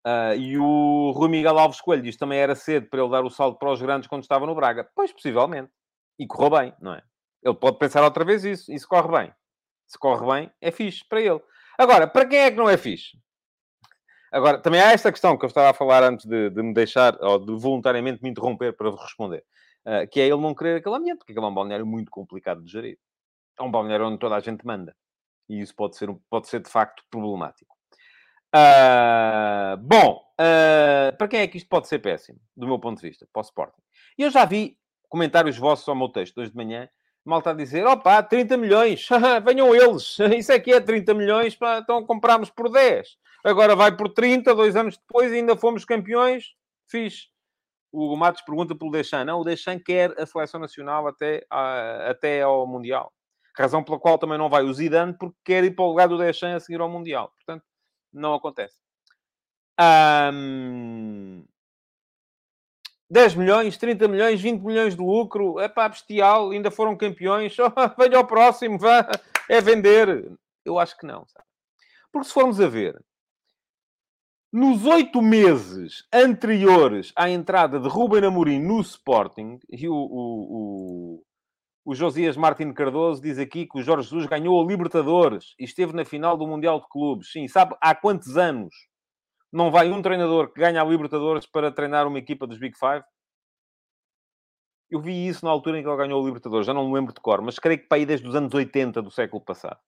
[0.05, 0.39] ver.
[0.39, 3.59] e o Rui Miguel Alves Coelho diz também era cedo para ele dar o salto
[3.59, 4.89] para os grandes quando estava no Braga.
[4.95, 5.71] Pois, possivelmente.
[6.19, 7.03] E correu bem, não é?
[7.43, 8.73] Ele pode pensar outra vez isso.
[8.73, 9.35] E se corre bem.
[9.87, 11.41] Se corre bem, é fixe para ele.
[11.79, 13.19] Agora, para quem é que não é fixe?
[14.33, 17.17] Agora, também há esta questão que eu estava a falar antes de, de me deixar,
[17.21, 19.45] ou de voluntariamente me interromper para responder,
[19.85, 22.63] uh, que é ele não querer aquele ambiente, porque aquele é um balneário muito complicado
[22.63, 22.99] de gerir.
[23.59, 24.95] É um balneário onde toda a gente manda.
[25.49, 27.77] E isso pode ser, pode ser de facto problemático.
[28.55, 33.09] Uh, bom, uh, para quem é que isto pode ser péssimo, do meu ponto de
[33.09, 33.83] vista, para o Sporting?
[34.19, 34.77] Eu já vi
[35.09, 36.89] comentários vossos ao meu texto hoje de manhã
[37.25, 39.07] malta a dizer, opa, 30 milhões,
[39.45, 43.09] venham eles, isso é que é 30 milhões, então comprámos por 10.
[43.45, 46.45] Agora vai por 30, dois anos depois ainda fomos campeões,
[46.89, 47.29] fiz.
[47.93, 49.27] O Matos pergunta pelo Deschamps.
[49.27, 53.13] Não, o Deschamps quer a seleção nacional até, até ao Mundial.
[53.57, 56.17] Razão pela qual também não vai o Zidane, porque quer ir para o lugar do
[56.17, 57.33] Deschamps a seguir ao Mundial.
[57.37, 57.65] Portanto,
[58.13, 58.77] não acontece.
[60.33, 61.45] Um,
[63.11, 67.71] 10 milhões, 30 milhões, 20 milhões de lucro, é pá, bestial, ainda foram campeões, oh,
[67.99, 69.09] venha ao próximo, vá,
[69.49, 70.31] é vender.
[70.65, 71.45] Eu acho que não, sabe?
[72.13, 73.03] Porque se formos a ver,
[74.53, 81.25] nos oito meses anteriores à entrada de Ruben Amorim no Sporting, e o, o, o,
[81.85, 85.93] o Josias Martins Cardoso diz aqui que o Jorge Jesus ganhou a Libertadores e esteve
[85.93, 87.33] na final do Mundial de Clubes.
[87.33, 88.75] Sim, sabe há quantos anos?
[89.53, 93.05] Não vai um treinador que ganha a Libertadores para treinar uma equipa dos Big Five?
[94.91, 97.15] Eu vi isso na altura em que ele ganhou a Libertadores, já não me lembro
[97.15, 99.79] de cor, mas creio que para aí desde os anos 80 do século passado.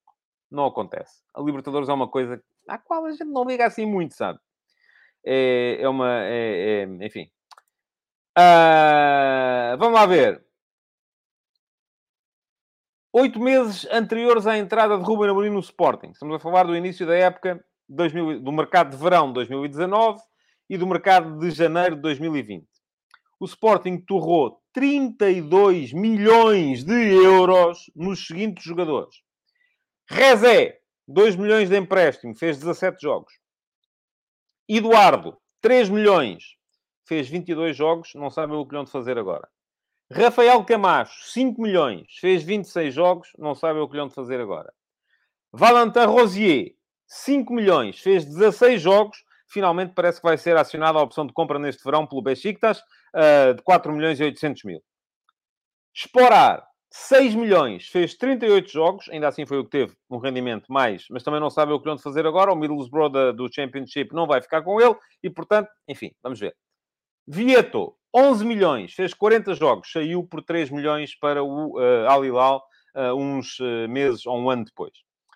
[0.51, 1.23] Não acontece.
[1.35, 4.39] A Libertadores é uma coisa à qual a gente não liga assim muito, sabe?
[5.25, 6.25] É, é uma.
[6.25, 7.31] É, é, enfim.
[8.39, 10.45] Uh, vamos lá ver.
[13.15, 16.13] Oito meses anteriores à entrada de Ruben Amorim no Sporting.
[16.13, 20.19] Estamos a falar do início da época 2000, do mercado de verão de 2019
[20.71, 22.67] e do mercado de janeiro de 2020.
[23.39, 29.17] O Sporting torrou 32 milhões de euros nos seguintes jogadores.
[30.09, 33.35] Rezé, 2 milhões de empréstimo, fez 17 jogos.
[34.67, 36.57] Eduardo, 3 milhões,
[37.07, 39.47] fez 22 jogos, não sabem o que lhe de fazer agora.
[40.15, 44.73] Rafael Camacho, 5 milhões, fez 26 jogos, não sabe o que lhe vão fazer agora.
[45.51, 46.75] Valentin Rosier,
[47.07, 51.59] 5 milhões, fez 16 jogos, finalmente parece que vai ser acionada a opção de compra
[51.59, 54.83] neste verão pelo Besiktas, uh, de 4 milhões e 800 mil.
[55.95, 61.07] Sporar, 6 milhões, fez 38 jogos, ainda assim foi o que teve um rendimento mais,
[61.11, 62.53] mas também não sabe o que lhe de fazer agora.
[62.53, 66.55] O Middlesbrough do Championship não vai ficar com ele e, portanto, enfim, vamos ver.
[67.27, 72.63] Vieto, 11 milhões, fez 40 jogos, saiu por 3 milhões para o uh, Al Hilal
[72.97, 74.93] uh, uns uh, meses ou um ano depois.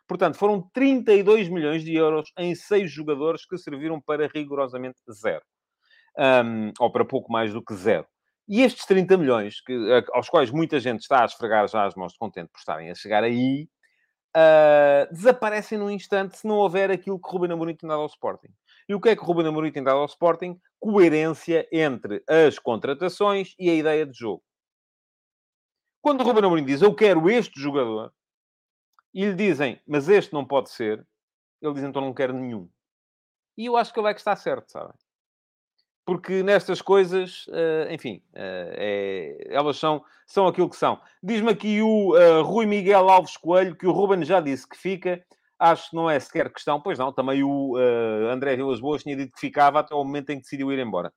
[0.09, 5.43] Portanto, foram 32 milhões de euros em seis jogadores que serviram para rigorosamente zero.
[6.19, 8.07] Um, ou para pouco mais do que zero.
[8.49, 9.75] E estes 30 milhões, que,
[10.13, 12.95] aos quais muita gente está a esfregar já as mãos de contente por estarem a
[12.95, 13.69] chegar aí,
[14.37, 18.49] uh, desaparecem num instante se não houver aquilo que Ruben Amorim tem dado ao Sporting.
[18.89, 20.61] E o que é que Ruben Amorim tem dado ao Sporting?
[20.79, 24.43] Coerência entre as contratações e a ideia de jogo.
[26.01, 28.13] Quando o Ruben Amorim diz, eu quero este jogador,
[29.13, 31.07] e lhe dizem, mas este não pode ser,
[31.61, 32.71] ele diz, então não quero nenhum.
[33.57, 34.95] E eu acho que ele é que está certo, sabem?
[36.07, 41.01] porque nestas coisas, uh, enfim, uh, é, elas são, são aquilo que são.
[41.21, 45.23] Diz-me aqui o uh, Rui Miguel Alves Coelho que o Ruben já disse que fica.
[45.59, 47.13] Acho que não é sequer questão, pois não.
[47.13, 47.77] Também o
[48.31, 51.13] André Vilas Boas tinha dito que ficava até o momento em que decidiu ir embora.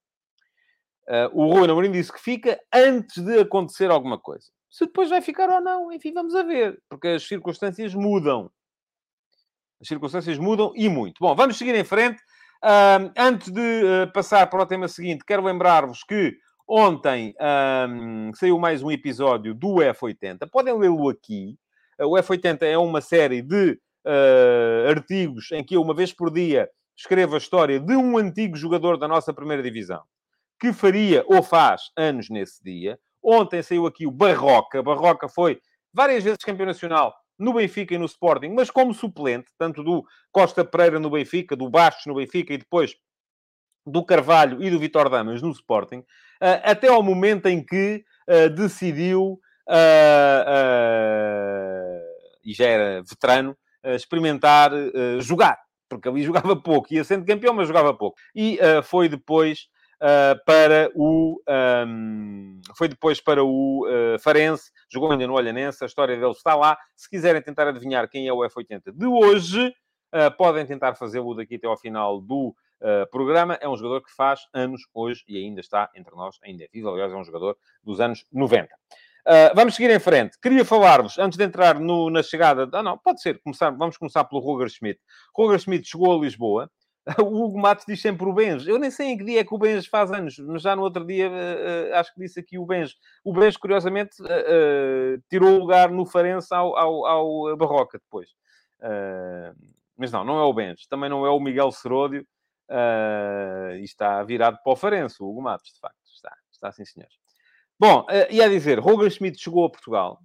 [1.34, 4.48] o Ruben Amorim disse que fica antes de acontecer alguma coisa.
[4.70, 8.52] Se depois vai ficar ou não, enfim, vamos a ver, porque as circunstâncias mudam.
[9.82, 11.18] As circunstâncias mudam e muito.
[11.20, 12.22] Bom, vamos seguir em frente.
[12.64, 16.38] Uh, antes de uh, passar para o tema seguinte, quero lembrar-vos que
[16.68, 17.34] ontem
[18.36, 20.48] saiu mais um episódio do F80.
[20.52, 21.58] Podem lê-lo aqui.
[22.00, 23.80] O F80 é uma série de
[24.10, 28.58] uh, artigos em que eu, uma vez por dia, escrevo a história de um antigo
[28.58, 30.02] jogador da nossa primeira divisão
[30.60, 33.00] que faria ou faz anos nesse dia.
[33.24, 34.84] Ontem saiu aqui o Barroca.
[34.84, 35.60] Barroca foi
[35.94, 40.66] várias vezes campeão nacional no Benfica e no Sporting, mas como suplente, tanto do Costa
[40.66, 42.96] Pereira no Benfica, do Bastos no Benfica e depois
[43.86, 46.04] do Carvalho e do Vitor Damas no Sporting,
[46.42, 49.40] eh, até ao momento em que uh, decidiu,
[52.44, 54.72] e já era veterano, experimentar
[55.20, 55.58] jogar,
[55.88, 58.18] porque ali jogava pouco, ia sendo campeão, mas jogava pouco.
[58.36, 59.68] E foi depois
[60.00, 61.42] uh, para o...
[61.88, 66.56] Um, foi depois para o uh, Farense, jogou ainda no Olhanense, a história dele está
[66.56, 66.78] lá.
[66.96, 71.56] Se quiserem tentar adivinhar quem é o F80 de hoje, uh, podem tentar fazê-lo daqui
[71.56, 72.56] até ao final do
[73.12, 73.56] programa.
[73.56, 76.90] É um jogador que faz anos hoje e ainda está entre nós, ainda é vivo.
[76.90, 78.70] Aliás, é um jogador dos anos 90.
[79.28, 80.38] Uh, vamos seguir em frente.
[80.42, 82.70] Queria falar-vos, antes de entrar no, na chegada...
[82.74, 83.42] Ah, não, pode ser.
[83.42, 85.00] Começar, vamos começar pelo Roger Schmidt.
[85.36, 86.70] Roger Schmidt chegou a Lisboa.
[87.20, 88.70] O Hugo Matos diz sempre o Benjo.
[88.70, 90.84] Eu nem sei em que dia é que o Benjo faz anos, mas já no
[90.84, 92.94] outro dia uh, acho que disse aqui o Benjo.
[93.24, 98.30] O Benjo, curiosamente, uh, uh, tirou o lugar no Farense ao, ao, ao Barroca depois.
[99.98, 100.88] mas não, não é o Benjo.
[100.90, 102.26] Também não é o Miguel Seródio.
[103.80, 105.98] e está virado para o Farense, o Hugo Matos, de facto.
[106.14, 107.16] Está, está sim, senhores.
[107.80, 110.20] Bom, e a dizer, Roger Schmidt chegou a Portugal.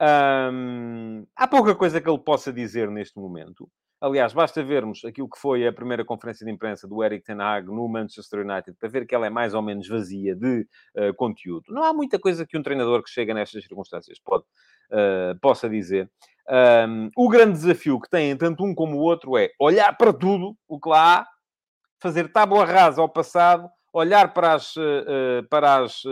[0.00, 3.70] Um, há pouca coisa que ele possa dizer neste momento.
[4.00, 7.66] Aliás, basta vermos aquilo que foi a primeira conferência de imprensa do Eric Ten Hag
[7.66, 10.66] no Manchester United para ver que ela é mais ou menos vazia de
[10.96, 11.66] uh, conteúdo.
[11.68, 14.44] Não há muita coisa que um treinador que chega nestas circunstâncias pode,
[14.90, 16.10] uh, possa dizer.
[16.88, 20.56] Um, o grande desafio que têm tanto um como o outro é olhar para tudo
[20.66, 21.26] o que lá há,
[22.00, 26.02] fazer tábua rasa ao passado, olhar para as, uh, para as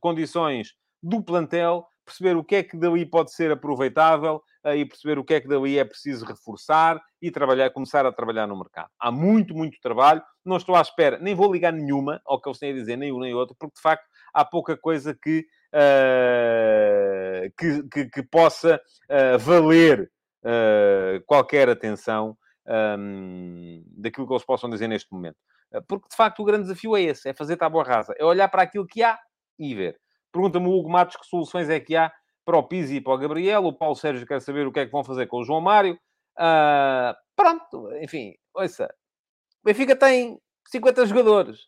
[0.00, 4.42] condições do plantel, perceber o que é que dali pode ser aproveitável
[4.74, 8.46] e perceber o que é que dali é preciso reforçar e trabalhar, começar a trabalhar
[8.46, 8.88] no mercado.
[8.98, 10.22] Há muito, muito trabalho.
[10.44, 13.12] Não estou à espera, nem vou ligar nenhuma ao que eles têm a dizer, nem
[13.12, 18.80] um nem outro, porque de facto há pouca coisa que, uh, que, que, que, possa
[19.10, 20.10] uh, valer
[20.44, 22.36] uh, qualquer atenção
[22.98, 25.38] um, daquilo que eles possam dizer neste momento.
[25.80, 28.62] Porque de facto o grande desafio é esse: é fazer tábua rasa, é olhar para
[28.62, 29.18] aquilo que há
[29.58, 29.98] e ver.
[30.32, 32.12] Pergunta-me o Hugo Matos que soluções é que há
[32.44, 33.64] para o Pizzi e para o Gabriel.
[33.64, 35.98] O Paulo Sérgio quer saber o que é que vão fazer com o João Mário.
[36.38, 38.84] Uh, pronto, enfim, ouça.
[39.62, 41.66] O Benfica tem 50 jogadores.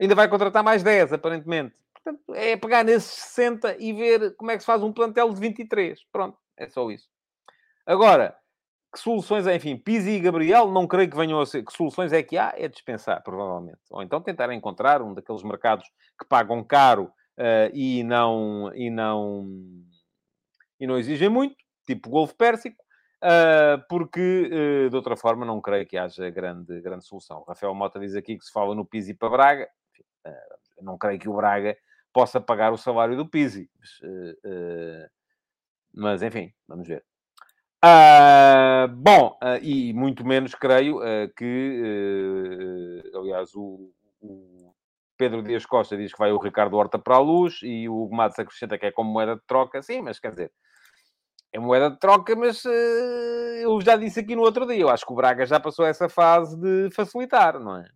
[0.00, 1.74] Ainda vai contratar mais 10, aparentemente.
[1.94, 5.40] Portanto, é pegar nesses 60 e ver como é que se faz um plantel de
[5.40, 6.02] 23.
[6.10, 7.08] Pronto, é só isso.
[7.86, 8.36] Agora,
[8.92, 11.64] que soluções, enfim, Pizzi e Gabriel, não creio que venham a ser.
[11.64, 12.52] Que soluções é que há?
[12.56, 13.78] É dispensar, provavelmente.
[13.90, 15.86] Ou então tentar encontrar um daqueles mercados
[16.18, 17.04] que pagam caro
[17.38, 19.46] uh, e, não, e, não,
[20.78, 21.54] e não exigem muito,
[21.86, 22.82] tipo Golfo Pérsico,
[23.22, 27.44] uh, porque uh, de outra forma não creio que haja grande, grande solução.
[27.46, 29.68] Rafael Mota diz aqui que se fala no Pizzi para Braga,
[30.26, 31.76] Enfim, não creio que o Braga
[32.12, 33.70] possa pagar o salário do Pizzi.
[33.78, 35.10] Mas,
[35.94, 37.04] mas enfim, vamos ver.
[37.82, 44.74] Uh, bom, uh, e muito menos creio uh, que, aliás, o, o,
[45.16, 48.38] Pedro Dias Costa diz que vai o Ricardo Horta para a luz e o Matos
[48.38, 50.52] acrescenta que é como moeda de troca, sim, mas quer dizer,
[51.52, 52.62] é moeda de troca, mas
[53.62, 56.08] eu já disse aqui no outro dia, eu acho que o Braga já passou essa
[56.08, 57.86] fase de facilitar, não é?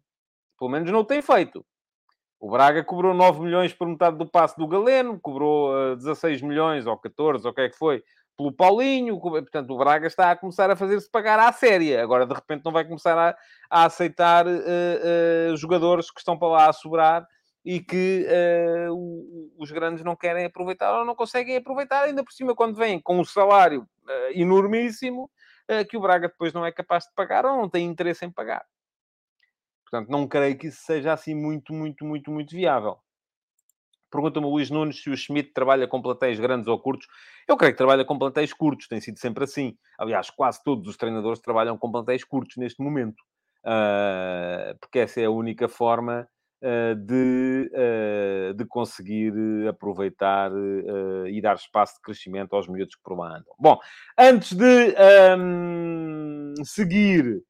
[0.58, 1.64] Pelo menos não tem feito.
[2.40, 6.86] O Braga cobrou 9 milhões por metade do passe do Galeno, cobrou uh, 16 milhões
[6.86, 8.02] ou 14, ou o que é que foi,
[8.36, 12.02] pelo Paulinho, portanto, o Braga está a começar a fazer-se pagar à séria.
[12.02, 13.36] Agora, de repente, não vai começar a,
[13.70, 17.26] a aceitar uh, uh, jogadores que estão para lá a sobrar
[17.64, 18.26] e que
[18.88, 23.00] uh, os grandes não querem aproveitar ou não conseguem aproveitar, ainda por cima, quando vêm
[23.00, 23.88] com um salário
[24.32, 25.30] enormíssimo,
[25.88, 28.66] que o Braga depois não é capaz de pagar ou não tem interesse em pagar.
[29.82, 32.98] Portanto, não creio que isso seja assim muito, muito, muito, muito viável.
[34.14, 37.08] Pergunta-me o Luís Nunes se o Schmidt trabalha com plantéis grandes ou curtos.
[37.48, 39.76] Eu creio que trabalha com plantéis curtos, tem sido sempre assim.
[39.98, 43.20] Aliás, quase todos os treinadores trabalham com plantéis curtos neste momento.
[43.64, 46.28] Uh, porque essa é a única forma
[46.62, 49.32] uh, de, uh, de conseguir
[49.68, 50.52] aproveitar
[51.26, 53.52] e dar espaço de crescimento aos miúdos que por lá andam.
[53.58, 53.80] Bom,
[54.16, 54.94] antes de
[55.36, 57.42] um, seguir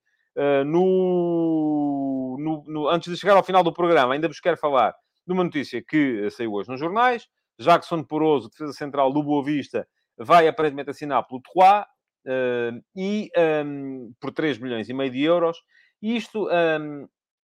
[0.65, 4.95] no, no, no, antes de chegar ao final do programa, ainda vos quero falar
[5.27, 7.27] de uma notícia que saiu hoje nos jornais.
[7.59, 11.85] Jackson Poroso, defesa central do Boa Vista, vai aparentemente assinar pelo Troyes
[12.27, 13.31] uh, e
[13.65, 15.59] um, por 3 milhões e meio de euros.
[16.03, 17.09] E isto um,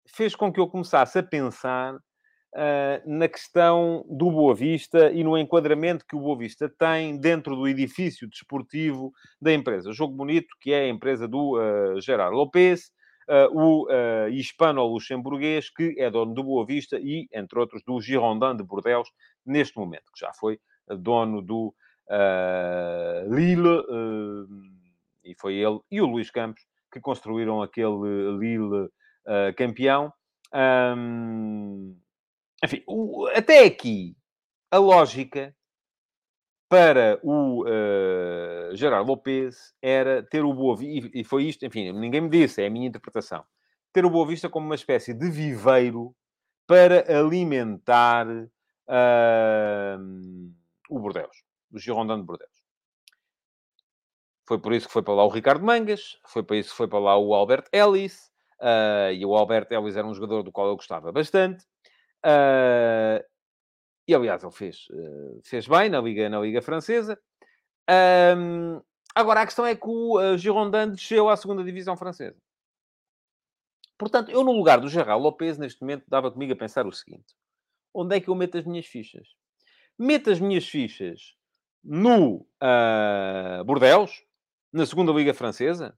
[0.07, 1.99] fez com que eu começasse a pensar uh,
[3.05, 7.67] na questão do Boa Vista e no enquadramento que o Boa Vista tem dentro do
[7.67, 9.11] edifício desportivo
[9.41, 9.93] da empresa.
[9.93, 12.91] Jogo Bonito, que é a empresa do uh, Gerard Lopes,
[13.53, 13.87] o
[14.29, 19.09] hispano-luxemburguês, que é dono do Boa Vista e, entre outros, do Girondin de Bordeaux,
[19.45, 21.73] neste momento, que já foi dono do
[22.09, 23.85] uh, Lille,
[25.23, 26.61] e foi ele e o Luís Campos
[26.91, 28.89] que construíram aquele Lille
[29.55, 30.11] campeão.
[32.63, 32.83] Enfim,
[33.35, 34.15] até aqui,
[34.69, 35.55] a lógica
[36.71, 42.21] para o uh, Gerard Lopes era ter o Boa Vista, e foi isto, enfim, ninguém
[42.21, 43.43] me disse, é a minha interpretação,
[43.91, 46.15] ter o Boa Vista como uma espécie de viveiro
[46.65, 48.47] para alimentar uh,
[50.89, 51.43] o Bordeus,
[51.73, 52.63] o Girondin de Bordeus.
[54.47, 56.87] Foi por isso que foi para lá o Ricardo Mangas, foi para isso que foi
[56.87, 60.69] para lá o Albert Ellis, uh, e o Albert Ellis era um jogador do qual
[60.69, 61.65] eu gostava bastante.
[62.25, 63.21] Uh,
[64.07, 67.19] e aliás, ele fez, eh, fez bem na Liga, na Liga Francesa.
[68.37, 68.81] Um,
[69.13, 72.37] agora, a questão é que o uh, Girondin desceu à segunda divisão francesa.
[73.97, 77.35] Portanto, eu, no lugar do Gerard Lopes, neste momento, dava comigo a pensar o seguinte:
[77.93, 79.27] onde é que eu meto as minhas fichas?
[79.97, 81.35] Meto as minhas fichas
[81.83, 84.11] no uh, Bordeaux,
[84.73, 85.95] na segunda Liga Francesa,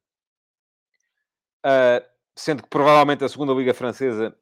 [1.66, 4.38] uh, sendo que provavelmente a segunda Liga Francesa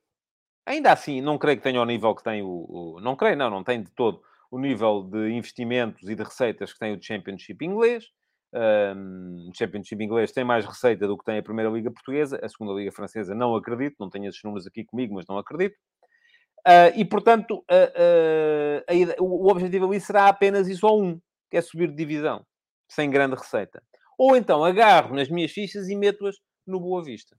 [0.65, 3.49] Ainda assim, não creio que tenha o nível que tem o, o, Não creio, não,
[3.49, 7.63] não tem de todo o nível de investimentos e de receitas que tem o Championship
[7.65, 8.05] inglês.
[8.53, 12.39] Um, o Championship inglês tem mais receita do que tem a Primeira Liga Portuguesa.
[12.43, 13.95] A Segunda Liga Francesa não acredito.
[13.99, 15.75] Não tenho esses números aqui comigo, mas não acredito.
[16.67, 21.61] Uh, e, portanto, uh, uh, o objetivo ali será apenas isso ou um, que é
[21.61, 22.45] subir de divisão,
[22.87, 23.81] sem grande receita.
[24.17, 26.35] Ou então agarro nas minhas fichas e meto-as
[26.67, 27.35] no Boa Vista.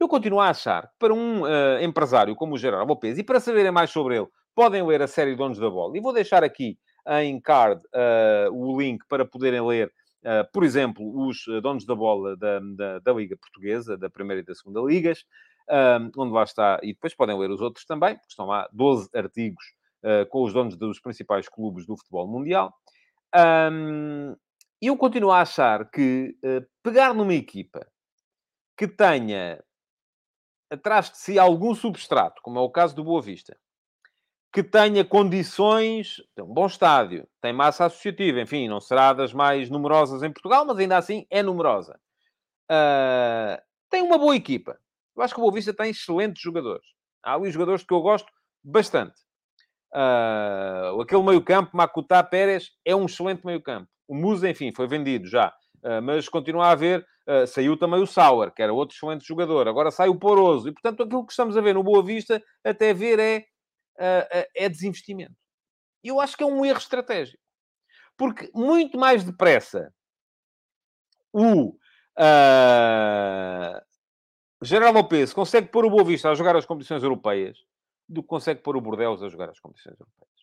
[0.00, 3.40] Eu continuo a achar que para um uh, empresário como o Gerardo Lopes, e para
[3.40, 5.96] saberem mais sobre ele, podem ler a série Donos da Bola.
[5.96, 6.78] E vou deixar aqui
[7.22, 9.92] em card uh, o link para poderem ler,
[10.22, 14.44] uh, por exemplo, os Donos da Bola da, da, da, Liga Portuguesa, da Primeira e
[14.44, 15.24] da Segunda Ligas,
[16.16, 19.64] onde lá está, e depois podem ler os outros também, porque estão lá 12 artigos
[20.30, 22.72] com os donos dos principais clubes do futebol mundial.
[24.80, 26.34] E eu continuo a achar que
[26.82, 27.86] pegar numa equipa
[28.78, 29.62] que tenha
[30.70, 33.56] atrás de si algum substrato, como é o caso do Boa Vista,
[34.52, 39.68] que tenha condições, tem um bom estádio, tem massa associativa, enfim, não será das mais
[39.68, 41.98] numerosas em Portugal, mas ainda assim é numerosa.
[42.70, 43.60] Uh,
[43.90, 44.78] tem uma boa equipa.
[45.16, 46.86] Eu acho que o Boa Vista tem excelentes jogadores.
[47.22, 48.30] Há ali jogadores que eu gosto
[48.62, 49.14] bastante.
[49.92, 53.88] Uh, aquele meio-campo, Makuta Pérez, é um excelente meio-campo.
[54.06, 55.48] O Musa, enfim, foi vendido já.
[55.82, 59.68] Uh, mas continua a haver Uh, saiu também o Sauer, que era outro excelente jogador.
[59.68, 60.68] Agora sai o Poroso.
[60.68, 63.46] E, portanto, aquilo que estamos a ver no Boa Vista, até ver, é,
[63.98, 65.36] uh, é desinvestimento.
[66.02, 67.42] E eu acho que é um erro estratégico.
[68.16, 69.92] Porque muito mais depressa
[71.32, 71.76] o
[72.18, 73.80] uh,
[74.62, 77.58] Geraldo Lopes consegue pôr o Boa Vista a jogar as competições europeias
[78.08, 80.37] do que consegue pôr o Bordeaux a jogar as competições europeias.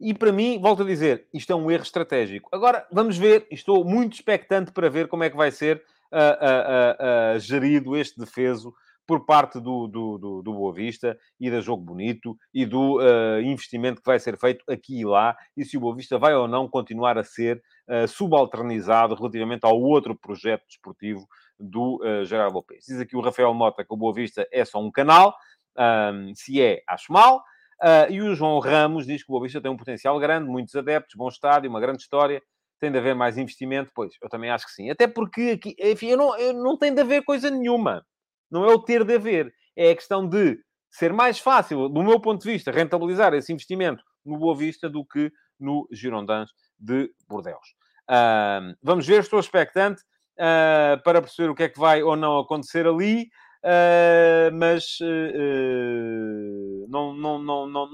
[0.00, 2.48] E para mim, volto a dizer, isto é um erro estratégico.
[2.52, 5.82] Agora, vamos ver, estou muito expectante para ver como é que vai ser
[6.12, 8.74] uh, uh, uh, gerido este defeso
[9.06, 13.40] por parte do, do, do, do Boa Vista e da Jogo Bonito e do uh,
[13.40, 16.48] investimento que vai ser feito aqui e lá e se o Boa Vista vai ou
[16.48, 21.26] não continuar a ser uh, subalternizado relativamente ao outro projeto desportivo
[21.58, 22.86] do uh, Gerardo Lopes.
[22.86, 25.36] Diz aqui o Rafael Mota que o Boa Vista é só um canal,
[25.78, 27.42] um, se é, acho mal.
[27.82, 30.74] Uh, e o João Ramos diz que o Boa Vista tem um potencial grande, muitos
[30.74, 32.42] adeptos, bom estádio, uma grande história.
[32.80, 33.90] Tem de haver mais investimento?
[33.94, 34.90] Pois, eu também acho que sim.
[34.90, 38.04] Até porque aqui, enfim, eu não, eu não tem de haver coisa nenhuma.
[38.50, 39.52] Não é o ter de haver.
[39.76, 40.58] É a questão de
[40.90, 45.04] ser mais fácil, do meu ponto de vista, rentabilizar esse investimento no Boa Vista do
[45.04, 47.66] que no Girondins de Bordeaux.
[48.08, 50.02] Uh, vamos ver, estou expectante
[50.38, 53.28] uh, para perceber o que é que vai ou não acontecer ali.
[53.64, 55.53] Uh, mas não, não,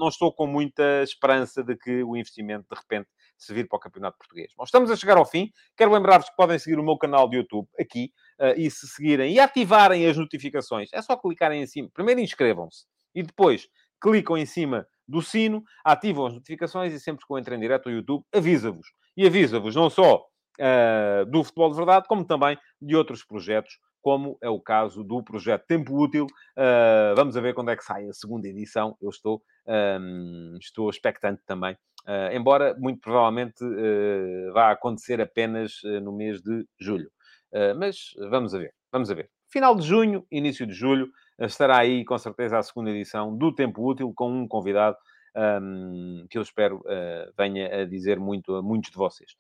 [0.00, 3.80] não, estou com muita esperança de que o investimento de repente se vir para o
[3.80, 4.52] Campeonato Português.
[4.56, 5.50] Bom, estamos a chegar ao fim.
[5.76, 9.32] Quero lembrar-vos que podem seguir o meu canal de YouTube aqui uh, e se seguirem
[9.34, 11.88] e ativarem as notificações, é só clicarem em cima.
[11.92, 13.68] Primeiro inscrevam-se e depois
[14.00, 17.88] clicam em cima do sino, ativam as notificações e sempre que eu entro em direto
[17.88, 18.86] ao YouTube, avisa-vos.
[19.16, 20.24] E avisa-vos não só
[20.60, 25.22] uh, do Futebol de Verdade, como também de outros projetos como é o caso do
[25.22, 26.26] projeto Tempo Útil.
[26.56, 28.96] Uh, vamos ver quando é que sai a segunda edição.
[29.00, 31.74] Eu estou, um, estou expectante também.
[32.06, 37.10] Uh, embora muito provavelmente uh, vá acontecer apenas no mês de julho.
[37.76, 39.30] mas vamos ver, vamos ver.
[39.52, 41.08] Final de junho, início de julho,
[41.40, 44.96] estará aí com certeza a segunda edição do Tempo Útil com um convidado
[45.62, 46.82] um, que eu espero
[47.36, 49.32] venha a dizer muito a muitos de vocês.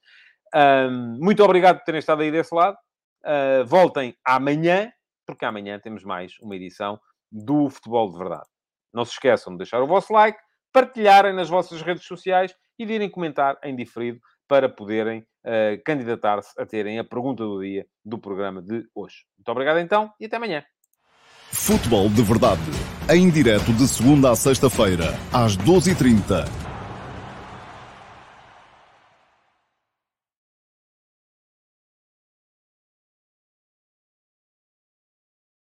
[0.52, 2.76] Um, muito obrigado por terem estado aí desse lado.
[3.24, 4.90] Uh, voltem amanhã,
[5.26, 6.98] porque amanhã temos mais uma edição
[7.30, 8.48] do Futebol de Verdade.
[8.92, 10.38] Não se esqueçam de deixar o vosso like,
[10.72, 16.60] partilharem nas vossas redes sociais e de irem comentar em diferido para poderem uh, candidatar-se
[16.60, 19.24] a terem a pergunta do dia do programa de hoje.
[19.38, 20.64] Muito obrigado então e até amanhã.
[21.52, 22.60] Futebol de Verdade,
[23.08, 26.59] em direto de segunda a sexta-feira, às 12h30